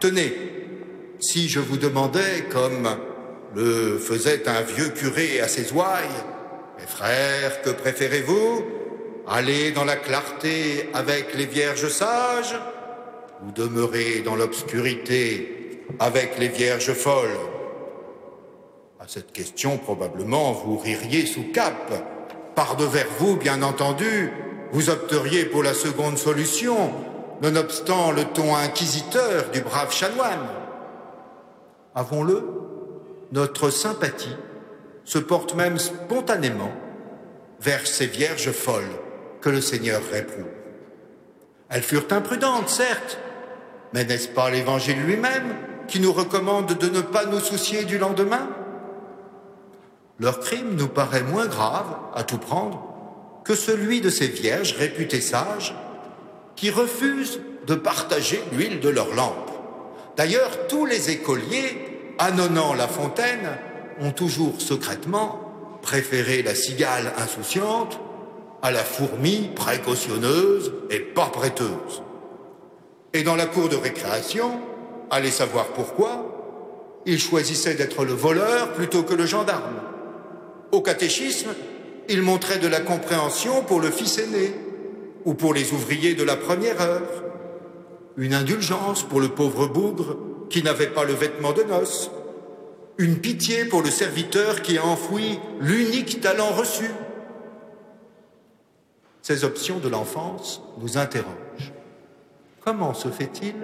Tenez, 0.00 0.32
si 1.18 1.48
je 1.48 1.60
vous 1.60 1.76
demandais, 1.76 2.44
comme 2.50 2.88
le 3.54 3.98
faisait 3.98 4.48
un 4.48 4.60
vieux 4.60 4.90
curé 4.90 5.40
à 5.40 5.48
ses 5.48 5.72
ouailles, 5.72 6.24
frères, 6.88 7.62
que 7.62 7.70
préférez-vous? 7.70 8.64
Aller 9.26 9.72
dans 9.72 9.84
la 9.84 9.96
clarté 9.96 10.88
avec 10.94 11.34
les 11.34 11.46
vierges 11.46 11.88
sages 11.88 12.58
ou 13.46 13.52
demeurer 13.52 14.20
dans 14.24 14.36
l'obscurité 14.36 15.84
avec 15.98 16.38
les 16.38 16.48
vierges 16.48 16.94
folles? 16.94 17.38
À 19.00 19.06
cette 19.06 19.32
question, 19.32 19.78
probablement, 19.78 20.52
vous 20.52 20.78
ririez 20.78 21.26
sous 21.26 21.52
cap. 21.52 21.92
Par 22.54 22.76
devers 22.76 23.06
vous, 23.18 23.36
bien 23.36 23.62
entendu, 23.62 24.32
vous 24.72 24.90
opteriez 24.90 25.44
pour 25.44 25.62
la 25.62 25.74
seconde 25.74 26.18
solution, 26.18 26.90
nonobstant 27.42 28.10
le 28.10 28.24
ton 28.24 28.56
inquisiteur 28.56 29.50
du 29.52 29.60
brave 29.60 29.92
chanoine. 29.92 30.48
Avons-le, 31.94 32.42
notre 33.32 33.70
sympathie 33.70 34.36
se 35.08 35.18
porte 35.18 35.54
même 35.54 35.78
spontanément 35.78 36.70
vers 37.60 37.86
ces 37.86 38.04
vierges 38.04 38.52
folles 38.52 39.00
que 39.40 39.48
le 39.48 39.62
Seigneur 39.62 40.02
réprouve. 40.12 40.44
Elles 41.70 41.82
furent 41.82 42.08
imprudentes, 42.10 42.68
certes, 42.68 43.18
mais 43.94 44.04
n'est-ce 44.04 44.28
pas 44.28 44.50
l'Évangile 44.50 45.00
lui-même 45.00 45.56
qui 45.86 45.98
nous 45.98 46.12
recommande 46.12 46.74
de 46.76 46.88
ne 46.90 47.00
pas 47.00 47.24
nous 47.24 47.40
soucier 47.40 47.84
du 47.84 47.96
lendemain? 47.96 48.50
Leur 50.20 50.40
crime 50.40 50.74
nous 50.74 50.88
paraît 50.88 51.22
moins 51.22 51.46
grave, 51.46 51.86
à 52.14 52.22
tout 52.22 52.36
prendre, 52.36 53.40
que 53.44 53.54
celui 53.54 54.02
de 54.02 54.10
ces 54.10 54.26
vierges 54.26 54.74
réputées 54.74 55.22
sages 55.22 55.74
qui 56.54 56.70
refusent 56.70 57.40
de 57.66 57.74
partager 57.74 58.42
l'huile 58.52 58.80
de 58.80 58.90
leur 58.90 59.14
lampe. 59.14 59.50
D'ailleurs, 60.18 60.66
tous 60.68 60.84
les 60.84 61.08
écoliers, 61.10 62.12
annonnant 62.18 62.74
la 62.74 62.88
fontaine, 62.88 63.56
ont 64.00 64.12
toujours 64.12 64.60
secrètement 64.60 65.40
préféré 65.82 66.42
la 66.42 66.54
cigale 66.54 67.12
insouciante 67.18 67.98
à 68.62 68.70
la 68.70 68.82
fourmi 68.82 69.50
précautionneuse 69.54 70.72
et 70.90 70.98
pas 70.98 71.26
prêteuse. 71.26 72.02
Et 73.12 73.22
dans 73.22 73.36
la 73.36 73.46
cour 73.46 73.68
de 73.68 73.76
récréation, 73.76 74.60
allez 75.10 75.30
savoir 75.30 75.68
pourquoi, 75.68 77.02
ils 77.06 77.20
choisissaient 77.20 77.74
d'être 77.74 78.04
le 78.04 78.12
voleur 78.12 78.72
plutôt 78.72 79.02
que 79.02 79.14
le 79.14 79.26
gendarme. 79.26 79.80
Au 80.72 80.82
catéchisme, 80.82 81.50
ils 82.08 82.22
montraient 82.22 82.58
de 82.58 82.68
la 82.68 82.80
compréhension 82.80 83.62
pour 83.62 83.80
le 83.80 83.90
fils 83.90 84.18
aîné 84.18 84.54
ou 85.24 85.34
pour 85.34 85.54
les 85.54 85.72
ouvriers 85.72 86.14
de 86.14 86.24
la 86.24 86.36
première 86.36 86.80
heure, 86.80 87.24
une 88.16 88.34
indulgence 88.34 89.02
pour 89.04 89.20
le 89.20 89.28
pauvre 89.28 89.66
bougre 89.66 90.16
qui 90.50 90.62
n'avait 90.62 90.88
pas 90.88 91.04
le 91.04 91.12
vêtement 91.12 91.52
de 91.52 91.62
noces, 91.62 92.10
une 92.98 93.18
pitié 93.18 93.64
pour 93.64 93.82
le 93.82 93.90
serviteur 93.90 94.60
qui 94.60 94.76
a 94.76 94.84
enfoui 94.84 95.38
l'unique 95.60 96.20
talent 96.20 96.50
reçu. 96.50 96.90
Ces 99.22 99.44
options 99.44 99.78
de 99.78 99.88
l'enfance 99.88 100.60
nous 100.78 100.98
interrogent. 100.98 101.72
Comment 102.64 102.94
se 102.94 103.08
fait-il 103.08 103.54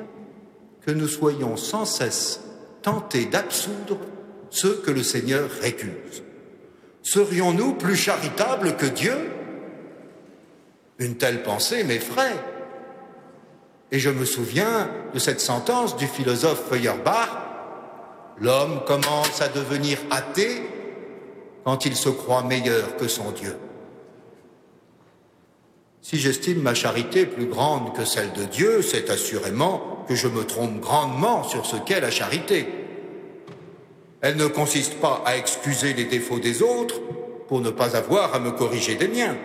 que 0.86 0.92
nous 0.92 1.08
soyons 1.08 1.56
sans 1.56 1.84
cesse 1.84 2.40
tentés 2.82 3.26
d'absoudre 3.26 3.98
ceux 4.50 4.76
que 4.76 4.92
le 4.92 5.02
Seigneur 5.02 5.50
récuse? 5.60 6.22
Serions-nous 7.02 7.74
plus 7.74 7.96
charitables 7.96 8.76
que 8.76 8.86
Dieu? 8.86 9.16
Une 10.98 11.16
telle 11.16 11.42
pensée 11.42 11.82
m'effraie. 11.82 12.38
Et 13.90 13.98
je 13.98 14.10
me 14.10 14.24
souviens 14.24 14.90
de 15.12 15.18
cette 15.18 15.40
sentence 15.40 15.96
du 15.96 16.06
philosophe 16.06 16.68
Feuerbach 16.68 17.43
L'homme 18.40 18.80
commence 18.86 19.40
à 19.40 19.48
devenir 19.48 19.98
athée 20.10 20.62
quand 21.64 21.86
il 21.86 21.96
se 21.96 22.08
croit 22.08 22.42
meilleur 22.42 22.96
que 22.96 23.08
son 23.08 23.30
Dieu. 23.30 23.56
Si 26.02 26.18
j'estime 26.18 26.60
ma 26.60 26.74
charité 26.74 27.24
plus 27.24 27.46
grande 27.46 27.94
que 27.94 28.04
celle 28.04 28.32
de 28.32 28.44
Dieu, 28.44 28.82
c'est 28.82 29.08
assurément 29.08 30.04
que 30.06 30.14
je 30.14 30.28
me 30.28 30.44
trompe 30.44 30.80
grandement 30.80 31.44
sur 31.44 31.64
ce 31.64 31.76
qu'est 31.76 32.00
la 32.00 32.10
charité. 32.10 32.66
Elle 34.20 34.36
ne 34.36 34.46
consiste 34.46 35.00
pas 35.00 35.22
à 35.24 35.36
excuser 35.36 35.94
les 35.94 36.04
défauts 36.04 36.40
des 36.40 36.62
autres 36.62 37.00
pour 37.48 37.60
ne 37.60 37.70
pas 37.70 37.96
avoir 37.96 38.34
à 38.34 38.38
me 38.38 38.50
corriger 38.50 38.96
des 38.96 39.08
miens. 39.08 39.36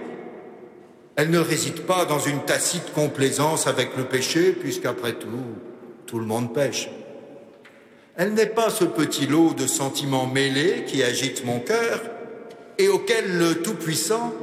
Elle 1.15 1.31
ne 1.31 1.39
réside 1.39 1.81
pas 1.81 2.05
dans 2.05 2.19
une 2.19 2.39
tacite 2.39 2.93
complaisance 2.93 3.67
avec 3.67 3.95
le 3.97 4.05
péché, 4.05 4.51
puisqu'après 4.51 5.13
tout, 5.13 5.27
tout 6.05 6.19
le 6.19 6.25
monde 6.25 6.53
pêche. 6.53 6.89
Elle 8.19 8.33
n'est 8.33 8.47
pas 8.47 8.69
ce 8.69 8.83
petit 8.83 9.27
lot 9.27 9.53
de 9.53 9.65
sentiments 9.65 10.27
mêlés 10.27 10.83
qui 10.85 11.03
agite 11.03 11.45
mon 11.45 11.61
cœur 11.61 12.01
et 12.77 12.89
auquel 12.89 13.37
le 13.37 13.61
Tout-Puissant 13.61 14.33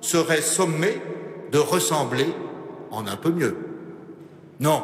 serait 0.00 0.42
sommé 0.42 1.00
de 1.52 1.58
ressembler 1.58 2.26
en 2.90 3.06
un 3.06 3.14
peu 3.14 3.30
mieux. 3.30 3.56
Non, 4.58 4.82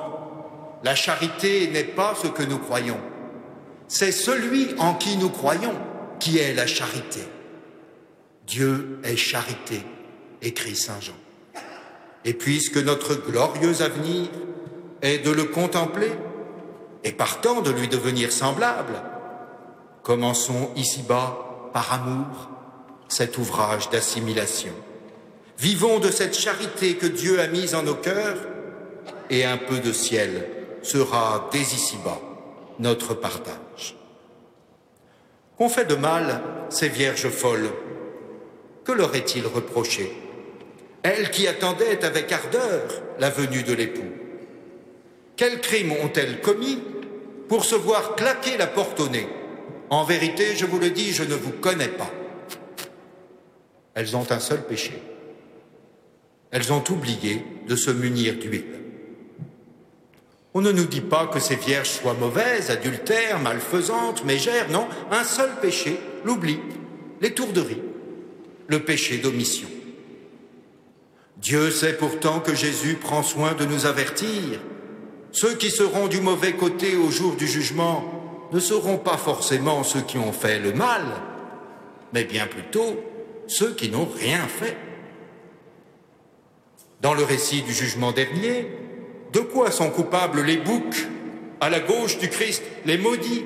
la 0.85 0.95
charité 0.95 1.67
n'est 1.67 1.83
pas 1.83 2.15
ce 2.15 2.29
que 2.29 2.45
nous 2.45 2.59
croyons. 2.59 3.01
C'est 3.89 4.13
celui 4.13 4.69
en 4.79 4.95
qui 4.95 5.17
nous 5.17 5.31
croyons 5.31 5.75
qui 6.21 6.39
est 6.39 6.55
la 6.55 6.69
charité. 6.69 7.23
Dieu 8.47 9.01
est 9.03 9.17
charité, 9.17 9.83
écrit 10.43 10.77
Saint 10.77 11.01
Jean. 11.01 11.17
Et 12.25 12.35
puisque 12.35 12.79
notre 12.79 13.17
glorieux 13.17 13.83
avenir 13.83 14.29
est 15.03 15.19
de 15.19 15.33
le 15.33 15.43
contempler, 15.43 16.13
et 17.05 17.13
partant 17.13 17.61
de 17.61 17.71
lui 17.71 17.89
devenir 17.89 18.33
semblable, 18.33 18.95
commençons 20.03 20.71
ici-bas 20.77 21.71
par 21.73 21.93
amour 21.93 22.49
cet 23.09 23.39
ouvrage 23.39 23.91
d'assimilation. 23.91 24.73
Vivons 25.59 25.99
de 25.99 26.11
cette 26.11 26.39
charité 26.39 26.97
que 26.97 27.07
Dieu 27.07 27.41
a 27.41 27.47
mise 27.49 27.75
en 27.75 27.83
nos 27.83 27.95
cœurs 27.95 28.39
et 29.31 29.45
un 29.45 29.57
peu 29.57 29.79
de 29.79 29.93
ciel 29.93 30.49
sera 30.83 31.49
dès 31.53 31.61
ici-bas 31.61 32.21
notre 32.79 33.15
partage. 33.15 33.97
Qu'ont 35.57 35.69
fait 35.69 35.87
de 35.87 35.97
mal 35.97 36.41
ces 36.69 36.89
vierges 36.89 37.29
folles 37.29 37.71
Que 38.85 38.93
leur 38.93 39.15
est-il 39.17 39.47
reproché? 39.47 40.13
Elles 41.03 41.31
qui 41.31 41.49
attendaient 41.49 42.05
avec 42.05 42.31
ardeur 42.31 42.83
la 43.19 43.31
venue 43.31 43.63
de 43.63 43.73
l'époux 43.73 44.18
quels 45.39 45.61
crimes 45.61 45.93
ont-elles 45.93 46.41
commis 46.41 46.81
pour 47.49 47.65
se 47.65 47.77
voir 47.77 48.17
claquer 48.17 48.59
la 48.59 48.67
porte 48.67 49.01
au 49.01 49.09
nez 49.09 49.27
En 49.89 50.05
vérité, 50.05 50.57
je 50.57 50.67
vous 50.67 50.81
le 50.81 50.91
dis, 50.91 51.13
je 51.13 51.23
ne 51.23 51.35
vous 51.35 51.53
connais 51.53 51.89
pas. 51.89 52.11
Elles 53.95 54.17
ont 54.17 54.27
un 54.31 54.41
seul 54.41 54.67
péché. 54.67 55.01
Elles 56.51 56.73
ont 56.73 56.83
oublié 56.91 57.45
de 57.69 57.77
se 57.77 57.91
munir 57.91 58.35
d'huile. 58.35 58.81
On 60.55 60.61
ne 60.61 60.73
nous 60.73 60.87
dit 60.87 61.03
pas 61.03 61.29
que 61.29 61.39
ces 61.39 61.57
vierges 61.57 61.91
soient 61.91 62.15
mauvaises, 62.15 62.71
adultères, 62.71 63.39
malfaisantes, 63.39 64.25
mégères, 64.25 64.69
non, 64.71 64.89
un 65.13 65.23
seul 65.23 65.51
péché, 65.61 66.01
l'oubli, 66.25 66.59
l'étourderie, 67.21 67.83
le 68.67 68.81
péché 68.81 69.19
d'omission. 69.19 69.69
Dieu 71.37 71.71
sait 71.71 71.93
pourtant 71.93 72.41
que 72.41 72.57
Jésus 72.57 72.95
prend 72.95 73.23
soin 73.23 73.53
de 73.53 73.65
nous 73.65 73.87
avertir 73.87 74.59
ceux 75.41 75.55
qui 75.55 75.71
seront 75.71 76.09
du 76.09 76.21
mauvais 76.21 76.55
côté 76.55 76.97
au 76.97 77.11
jour 77.11 77.37
du 77.37 77.47
jugement 77.47 78.03
ne 78.53 78.59
seront 78.59 78.99
pas 78.99 79.17
forcément 79.17 79.85
ceux 79.85 80.01
qui 80.01 80.19
ont 80.19 80.33
fait 80.33 80.59
le 80.59 80.73
mal, 80.73 81.05
mais 82.13 82.25
bien 82.25 82.49
plutôt 82.49 82.99
ceux 83.47 83.73
qui 83.73 83.89
n'ont 83.89 84.09
rien 84.19 84.49
fait. 84.49 84.77
Dans 87.03 87.15
le 87.15 87.23
récit 87.23 87.63
du 87.63 87.73
jugement 87.73 88.11
dernier, 88.11 88.69
de 89.33 89.39
quoi 89.39 89.71
sont 89.71 89.91
coupables 89.91 90.41
les 90.41 90.57
boucs 90.57 91.07
à 91.61 91.71
la 91.71 91.79
gauche 91.79 92.19
du 92.19 92.29
Christ, 92.29 92.65
les 92.85 92.99
maudits 92.99 93.45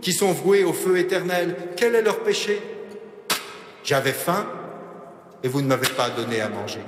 qui 0.00 0.12
sont 0.12 0.32
voués 0.32 0.64
au 0.64 0.72
feu 0.72 0.98
éternel? 0.98 1.54
Quel 1.76 1.94
est 1.94 2.02
leur 2.02 2.24
péché? 2.24 2.60
J'avais 3.84 4.12
faim 4.12 4.44
et 5.44 5.48
vous 5.48 5.62
ne 5.62 5.68
m'avez 5.68 5.88
pas 5.90 6.10
donné 6.10 6.40
à 6.40 6.48
manger. 6.48 6.82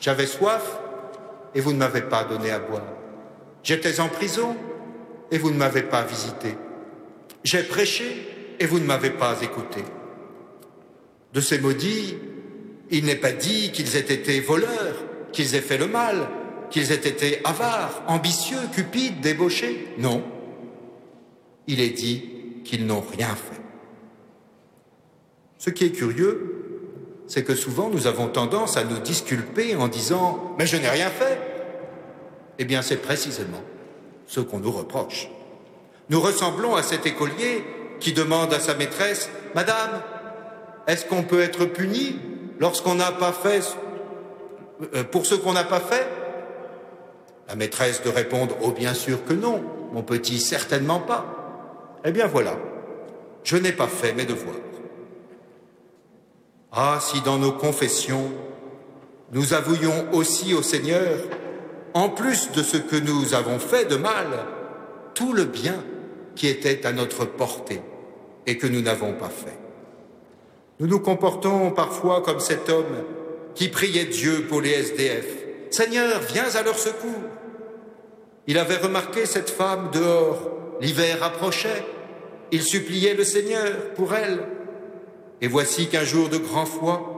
J'avais 0.00 0.26
soif 0.26 0.78
et 1.54 1.60
vous 1.60 1.74
ne 1.74 1.78
m'avez 1.78 2.02
pas 2.02 2.24
donné 2.24 2.50
à 2.50 2.60
boire. 2.60 2.96
J'étais 3.66 3.98
en 3.98 4.08
prison 4.08 4.56
et 5.32 5.38
vous 5.38 5.50
ne 5.50 5.56
m'avez 5.56 5.82
pas 5.82 6.04
visité. 6.04 6.54
J'ai 7.42 7.64
prêché 7.64 8.04
et 8.60 8.64
vous 8.64 8.78
ne 8.78 8.84
m'avez 8.84 9.10
pas 9.10 9.42
écouté. 9.42 9.82
De 11.32 11.40
ces 11.40 11.58
maudits, 11.58 12.16
il 12.92 13.04
n'est 13.04 13.16
pas 13.16 13.32
dit 13.32 13.72
qu'ils 13.72 13.96
aient 13.96 14.12
été 14.12 14.38
voleurs, 14.38 15.02
qu'ils 15.32 15.56
aient 15.56 15.60
fait 15.60 15.78
le 15.78 15.88
mal, 15.88 16.28
qu'ils 16.70 16.92
aient 16.92 17.08
été 17.08 17.40
avares, 17.42 18.04
ambitieux, 18.06 18.56
cupides, 18.72 19.20
débauchés. 19.20 19.88
Non. 19.98 20.22
Il 21.66 21.80
est 21.80 21.90
dit 21.90 22.22
qu'ils 22.62 22.86
n'ont 22.86 23.02
rien 23.18 23.34
fait. 23.34 23.60
Ce 25.58 25.70
qui 25.70 25.86
est 25.86 25.90
curieux, 25.90 26.84
c'est 27.26 27.42
que 27.42 27.56
souvent 27.56 27.90
nous 27.90 28.06
avons 28.06 28.28
tendance 28.28 28.76
à 28.76 28.84
nous 28.84 29.00
disculper 29.00 29.74
en 29.74 29.88
disant⁇ 29.88 30.52
Mais 30.56 30.68
je 30.68 30.76
n'ai 30.76 30.88
rien 30.88 31.10
fait!⁇ 31.10 31.34
eh 32.58 32.64
bien, 32.64 32.82
c'est 32.82 32.96
précisément 32.96 33.62
ce 34.26 34.40
qu'on 34.40 34.60
nous 34.60 34.72
reproche. 34.72 35.28
Nous 36.08 36.20
ressemblons 36.20 36.74
à 36.74 36.82
cet 36.82 37.06
écolier 37.06 37.64
qui 38.00 38.12
demande 38.12 38.52
à 38.52 38.60
sa 38.60 38.74
maîtresse 38.74 39.28
Madame, 39.54 40.02
est-ce 40.86 41.06
qu'on 41.06 41.22
peut 41.22 41.40
être 41.40 41.64
puni 41.64 42.18
lorsqu'on 42.58 42.94
n'a 42.94 43.12
pas 43.12 43.32
fait 43.32 43.62
euh, 44.94 45.02
pour 45.04 45.26
ce 45.26 45.34
qu'on 45.34 45.54
n'a 45.54 45.64
pas 45.64 45.80
fait? 45.80 46.06
La 47.48 47.54
maîtresse 47.54 48.02
de 48.02 48.10
répondre 48.10 48.56
Oh, 48.62 48.72
bien 48.72 48.94
sûr 48.94 49.24
que 49.24 49.32
non, 49.32 49.62
mon 49.92 50.02
petit, 50.02 50.38
certainement 50.38 51.00
pas. 51.00 51.24
Eh 52.04 52.12
bien 52.12 52.26
voilà, 52.26 52.56
je 53.44 53.56
n'ai 53.56 53.72
pas 53.72 53.88
fait 53.88 54.12
mes 54.12 54.26
devoirs. 54.26 54.56
Ah, 56.72 56.98
si 57.00 57.20
dans 57.22 57.38
nos 57.38 57.52
confessions, 57.52 58.30
nous 59.32 59.54
avouions 59.54 60.08
aussi 60.12 60.52
au 60.54 60.62
Seigneur, 60.62 61.18
en 61.96 62.10
plus 62.10 62.50
de 62.52 62.62
ce 62.62 62.76
que 62.76 62.96
nous 62.96 63.32
avons 63.32 63.58
fait 63.58 63.86
de 63.86 63.96
mal, 63.96 64.26
tout 65.14 65.32
le 65.32 65.44
bien 65.44 65.82
qui 66.34 66.46
était 66.46 66.84
à 66.84 66.92
notre 66.92 67.24
portée 67.24 67.80
et 68.46 68.58
que 68.58 68.66
nous 68.66 68.82
n'avons 68.82 69.14
pas 69.14 69.30
fait. 69.30 69.58
Nous 70.78 70.88
nous 70.88 71.00
comportons 71.00 71.70
parfois 71.70 72.20
comme 72.20 72.38
cet 72.38 72.68
homme 72.68 73.02
qui 73.54 73.68
priait 73.68 74.04
Dieu 74.04 74.44
pour 74.46 74.60
les 74.60 74.72
SDF. 74.72 75.24
Seigneur, 75.70 76.20
viens 76.20 76.54
à 76.54 76.62
leur 76.62 76.78
secours. 76.78 77.30
Il 78.46 78.58
avait 78.58 78.76
remarqué 78.76 79.24
cette 79.24 79.48
femme 79.48 79.88
dehors. 79.90 80.50
L'hiver 80.82 81.22
approchait. 81.22 81.82
Il 82.52 82.62
suppliait 82.62 83.14
le 83.14 83.24
Seigneur 83.24 83.94
pour 83.94 84.14
elle. 84.14 84.40
Et 85.40 85.48
voici 85.48 85.88
qu'un 85.88 86.04
jour 86.04 86.28
de 86.28 86.36
grand 86.36 86.66
froid, 86.66 87.15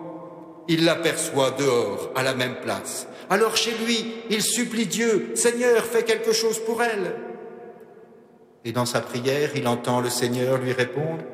il 0.68 0.84
l'aperçoit 0.84 1.52
dehors, 1.52 2.12
à 2.14 2.22
la 2.22 2.34
même 2.34 2.56
place. 2.62 3.08
Alors 3.30 3.56
chez 3.56 3.72
lui, 3.84 4.14
il 4.30 4.42
supplie 4.42 4.86
Dieu, 4.86 5.32
Seigneur, 5.34 5.84
fais 5.84 6.04
quelque 6.04 6.32
chose 6.32 6.58
pour 6.58 6.82
elle. 6.82 7.14
Et 8.64 8.72
dans 8.72 8.86
sa 8.86 9.00
prière, 9.00 9.50
il 9.56 9.66
entend 9.66 10.00
le 10.00 10.10
Seigneur 10.10 10.58
lui 10.58 10.72
répondre, 10.72 11.24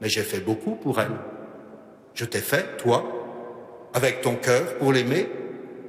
Mais 0.00 0.08
j'ai 0.08 0.22
fait 0.22 0.40
beaucoup 0.40 0.74
pour 0.74 1.00
elle. 1.00 1.16
Je 2.14 2.24
t'ai 2.24 2.40
fait, 2.40 2.76
toi, 2.76 3.04
avec 3.94 4.20
ton 4.20 4.34
cœur 4.34 4.76
pour 4.78 4.92
l'aimer, 4.92 5.28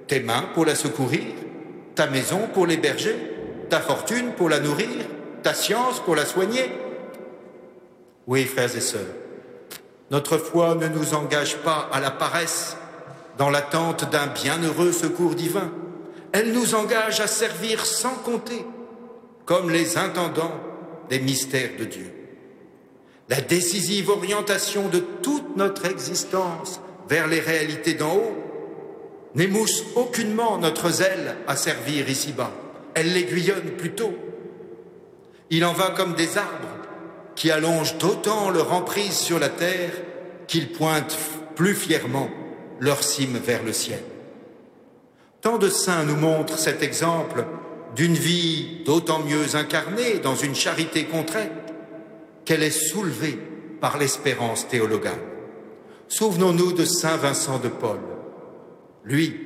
tes 0.07 0.19
mains 0.19 0.45
pour 0.53 0.65
la 0.65 0.75
secourir, 0.75 1.33
ta 1.95 2.07
maison 2.07 2.47
pour 2.53 2.67
l'héberger, 2.67 3.15
ta 3.69 3.79
fortune 3.79 4.33
pour 4.37 4.49
la 4.49 4.59
nourrir, 4.59 4.87
ta 5.41 5.53
science 5.53 5.99
pour 5.99 6.15
la 6.15 6.25
soigner. 6.25 6.71
Oui, 8.27 8.45
frères 8.45 8.75
et 8.75 8.81
sœurs, 8.81 9.15
notre 10.13 10.37
foi 10.37 10.75
ne 10.75 10.87
nous 10.89 11.15
engage 11.15 11.57
pas 11.57 11.89
à 11.91 11.99
la 11.99 12.11
paresse 12.11 12.77
dans 13.39 13.49
l'attente 13.49 14.11
d'un 14.11 14.27
bienheureux 14.27 14.91
secours 14.91 15.33
divin. 15.33 15.71
Elle 16.31 16.53
nous 16.53 16.75
engage 16.75 17.19
à 17.19 17.25
servir 17.25 17.83
sans 17.83 18.13
compter, 18.13 18.63
comme 19.45 19.71
les 19.71 19.97
intendants 19.97 20.53
des 21.09 21.17
mystères 21.17 21.71
de 21.79 21.85
Dieu. 21.85 22.13
La 23.27 23.41
décisive 23.41 24.11
orientation 24.11 24.87
de 24.87 24.99
toute 24.99 25.57
notre 25.57 25.85
existence 25.87 26.79
vers 27.09 27.25
les 27.25 27.39
réalités 27.39 27.95
d'en 27.95 28.13
haut 28.13 28.37
n'émousse 29.33 29.83
aucunement 29.95 30.59
notre 30.59 30.91
zèle 30.91 31.37
à 31.47 31.55
servir 31.55 32.07
ici-bas. 32.07 32.51
Elle 32.93 33.13
l'aiguillonne 33.13 33.71
plutôt. 33.79 34.13
Il 35.49 35.65
en 35.65 35.73
va 35.73 35.89
comme 35.89 36.13
des 36.13 36.37
arbres 36.37 36.82
qui 37.35 37.51
allongent 37.51 37.97
d'autant 37.97 38.49
leur 38.49 38.73
emprise 38.73 39.17
sur 39.17 39.39
la 39.39 39.49
terre 39.49 39.91
qu'ils 40.47 40.71
pointent 40.71 41.17
plus 41.55 41.75
fièrement 41.75 42.29
leur 42.79 43.03
cime 43.03 43.37
vers 43.37 43.63
le 43.63 43.73
ciel. 43.73 44.03
Tant 45.41 45.57
de 45.57 45.69
saints 45.69 46.03
nous 46.03 46.15
montrent 46.15 46.57
cet 46.57 46.83
exemple 46.83 47.45
d'une 47.95 48.13
vie 48.13 48.83
d'autant 48.85 49.19
mieux 49.19 49.55
incarnée 49.55 50.19
dans 50.19 50.35
une 50.35 50.55
charité 50.55 51.05
contrainte 51.05 51.51
qu'elle 52.45 52.63
est 52.63 52.71
soulevée 52.71 53.39
par 53.79 53.97
l'espérance 53.97 54.67
théologale. 54.67 55.19
Souvenons-nous 56.07 56.73
de 56.73 56.85
Saint 56.85 57.17
Vincent 57.17 57.59
de 57.59 57.69
Paul, 57.69 57.99
lui, 59.03 59.39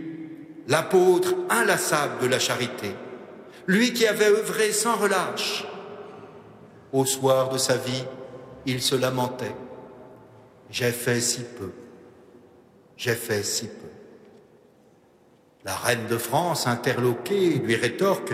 l'apôtre 0.67 1.33
inlassable 1.49 2.21
de 2.21 2.27
la 2.27 2.39
charité, 2.39 2.91
lui 3.67 3.93
qui 3.93 4.05
avait 4.05 4.27
œuvré 4.27 4.71
sans 4.71 4.95
relâche. 4.95 5.65
Au 6.93 7.05
soir 7.05 7.49
de 7.49 7.57
sa 7.57 7.75
vie, 7.75 8.03
il 8.65 8.81
se 8.81 8.95
lamentait. 8.95 9.55
J'ai 10.69 10.91
fait 10.91 11.21
si 11.21 11.41
peu, 11.43 11.71
j'ai 12.97 13.15
fait 13.15 13.43
si 13.43 13.67
peu. 13.67 13.87
La 15.65 15.75
reine 15.75 16.07
de 16.07 16.17
France, 16.17 16.67
interloquée, 16.67 17.55
lui 17.55 17.75
rétorque 17.75 18.33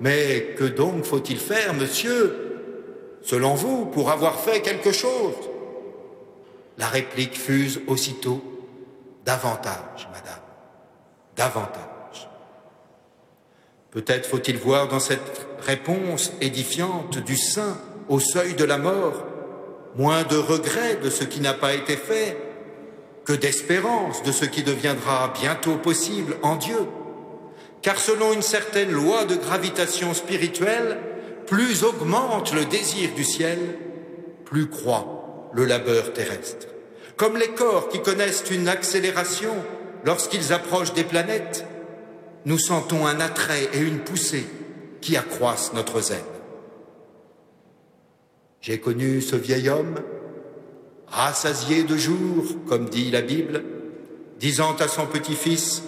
Mais 0.00 0.54
que 0.58 0.64
donc 0.64 1.04
faut-il 1.04 1.38
faire, 1.38 1.72
monsieur, 1.74 3.20
selon 3.22 3.54
vous, 3.54 3.86
pour 3.86 4.10
avoir 4.10 4.38
fait 4.38 4.60
quelque 4.60 4.92
chose? 4.92 5.34
La 6.76 6.88
réplique 6.88 7.38
fuse 7.38 7.80
aussitôt 7.86 8.42
Davantage, 9.24 10.08
madame, 10.12 10.42
davantage. 11.34 12.28
Peut-être 13.90 14.28
faut-il 14.28 14.58
voir 14.58 14.88
dans 14.88 15.00
cette 15.00 15.46
réponse 15.60 16.32
édifiante 16.42 17.16
du 17.16 17.36
saint 17.36 17.78
au 18.08 18.20
seuil 18.20 18.54
de 18.54 18.64
la 18.64 18.78
mort 18.78 19.24
moins 19.96 20.24
de 20.24 20.36
regret 20.36 20.98
de 21.02 21.10
ce 21.10 21.24
qui 21.24 21.40
n'a 21.40 21.54
pas 21.54 21.74
été 21.74 21.96
fait 21.96 22.36
que 23.24 23.32
d'espérance 23.32 24.22
de 24.22 24.32
ce 24.32 24.44
qui 24.44 24.62
deviendra 24.62 25.32
bientôt 25.40 25.76
possible 25.76 26.36
en 26.42 26.56
Dieu. 26.56 26.78
Car 27.80 27.98
selon 27.98 28.32
une 28.32 28.42
certaine 28.42 28.90
loi 28.90 29.24
de 29.24 29.36
gravitation 29.36 30.14
spirituelle, 30.14 30.98
plus 31.46 31.84
augmente 31.84 32.52
le 32.52 32.64
désir 32.64 33.10
du 33.14 33.24
ciel, 33.24 33.58
plus 34.44 34.68
croît 34.68 35.50
le 35.52 35.64
labeur 35.64 36.12
terrestre. 36.12 36.66
Comme 37.16 37.36
les 37.36 37.48
corps 37.48 37.88
qui 37.88 38.02
connaissent 38.02 38.44
une 38.50 38.68
accélération 38.68 39.54
lorsqu'ils 40.04 40.52
approchent 40.52 40.94
des 40.94 41.04
planètes, 41.04 41.64
nous 42.44 42.58
sentons 42.58 43.06
un 43.06 43.20
attrait 43.20 43.68
et 43.72 43.78
une 43.78 44.00
poussée 44.00 44.46
qui 45.00 45.16
accroissent 45.16 45.72
notre 45.74 46.00
zèle. 46.00 46.33
J'ai 48.64 48.80
connu 48.80 49.20
ce 49.20 49.36
vieil 49.36 49.68
homme 49.68 49.96
rassasié 51.06 51.82
de 51.82 51.98
jour, 51.98 52.46
comme 52.66 52.88
dit 52.88 53.10
la 53.10 53.20
Bible, 53.20 53.62
disant 54.38 54.74
à 54.76 54.88
son 54.88 55.04
petit-fils, 55.04 55.82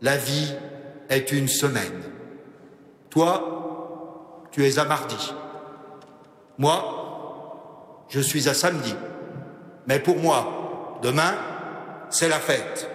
La 0.00 0.16
vie 0.16 0.54
est 1.08 1.32
une 1.32 1.48
semaine. 1.48 2.00
Toi, 3.10 4.46
tu 4.52 4.64
es 4.64 4.78
à 4.78 4.84
mardi. 4.84 5.34
Moi, 6.58 8.06
je 8.08 8.20
suis 8.20 8.48
à 8.48 8.54
samedi. 8.54 8.94
Mais 9.88 9.98
pour 9.98 10.16
moi, 10.16 11.00
demain, 11.02 11.34
c'est 12.08 12.28
la 12.28 12.38
fête. 12.38 12.88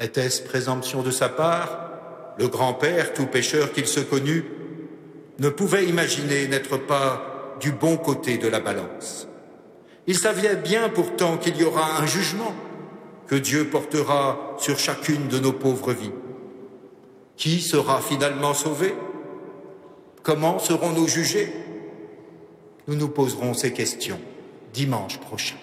Était-ce 0.00 0.40
présomption 0.42 1.02
de 1.02 1.10
sa 1.10 1.28
part 1.28 1.90
Le 2.38 2.48
grand-père, 2.48 3.12
tout 3.12 3.26
pécheur 3.26 3.72
qu'il 3.72 3.86
se 3.86 4.00
connut, 4.00 4.46
ne 5.38 5.48
pouvait 5.48 5.86
imaginer 5.86 6.48
n'être 6.48 6.76
pas 6.76 7.56
du 7.60 7.72
bon 7.72 7.96
côté 7.96 8.38
de 8.38 8.48
la 8.48 8.60
balance. 8.60 9.28
Il 10.06 10.16
savait 10.16 10.56
bien 10.56 10.88
pourtant 10.88 11.36
qu'il 11.36 11.56
y 11.56 11.64
aura 11.64 12.00
un 12.00 12.06
jugement 12.06 12.54
que 13.26 13.34
Dieu 13.34 13.68
portera 13.68 14.56
sur 14.58 14.78
chacune 14.78 15.28
de 15.28 15.38
nos 15.38 15.52
pauvres 15.52 15.92
vies. 15.92 16.12
Qui 17.36 17.60
sera 17.60 18.00
finalement 18.00 18.54
sauvé? 18.54 18.94
Comment 20.22 20.58
serons-nous 20.58 21.08
jugés? 21.08 21.52
Nous 22.86 22.94
nous 22.94 23.08
poserons 23.08 23.52
ces 23.52 23.72
questions 23.72 24.20
dimanche 24.76 25.18
prochain. 25.18 25.56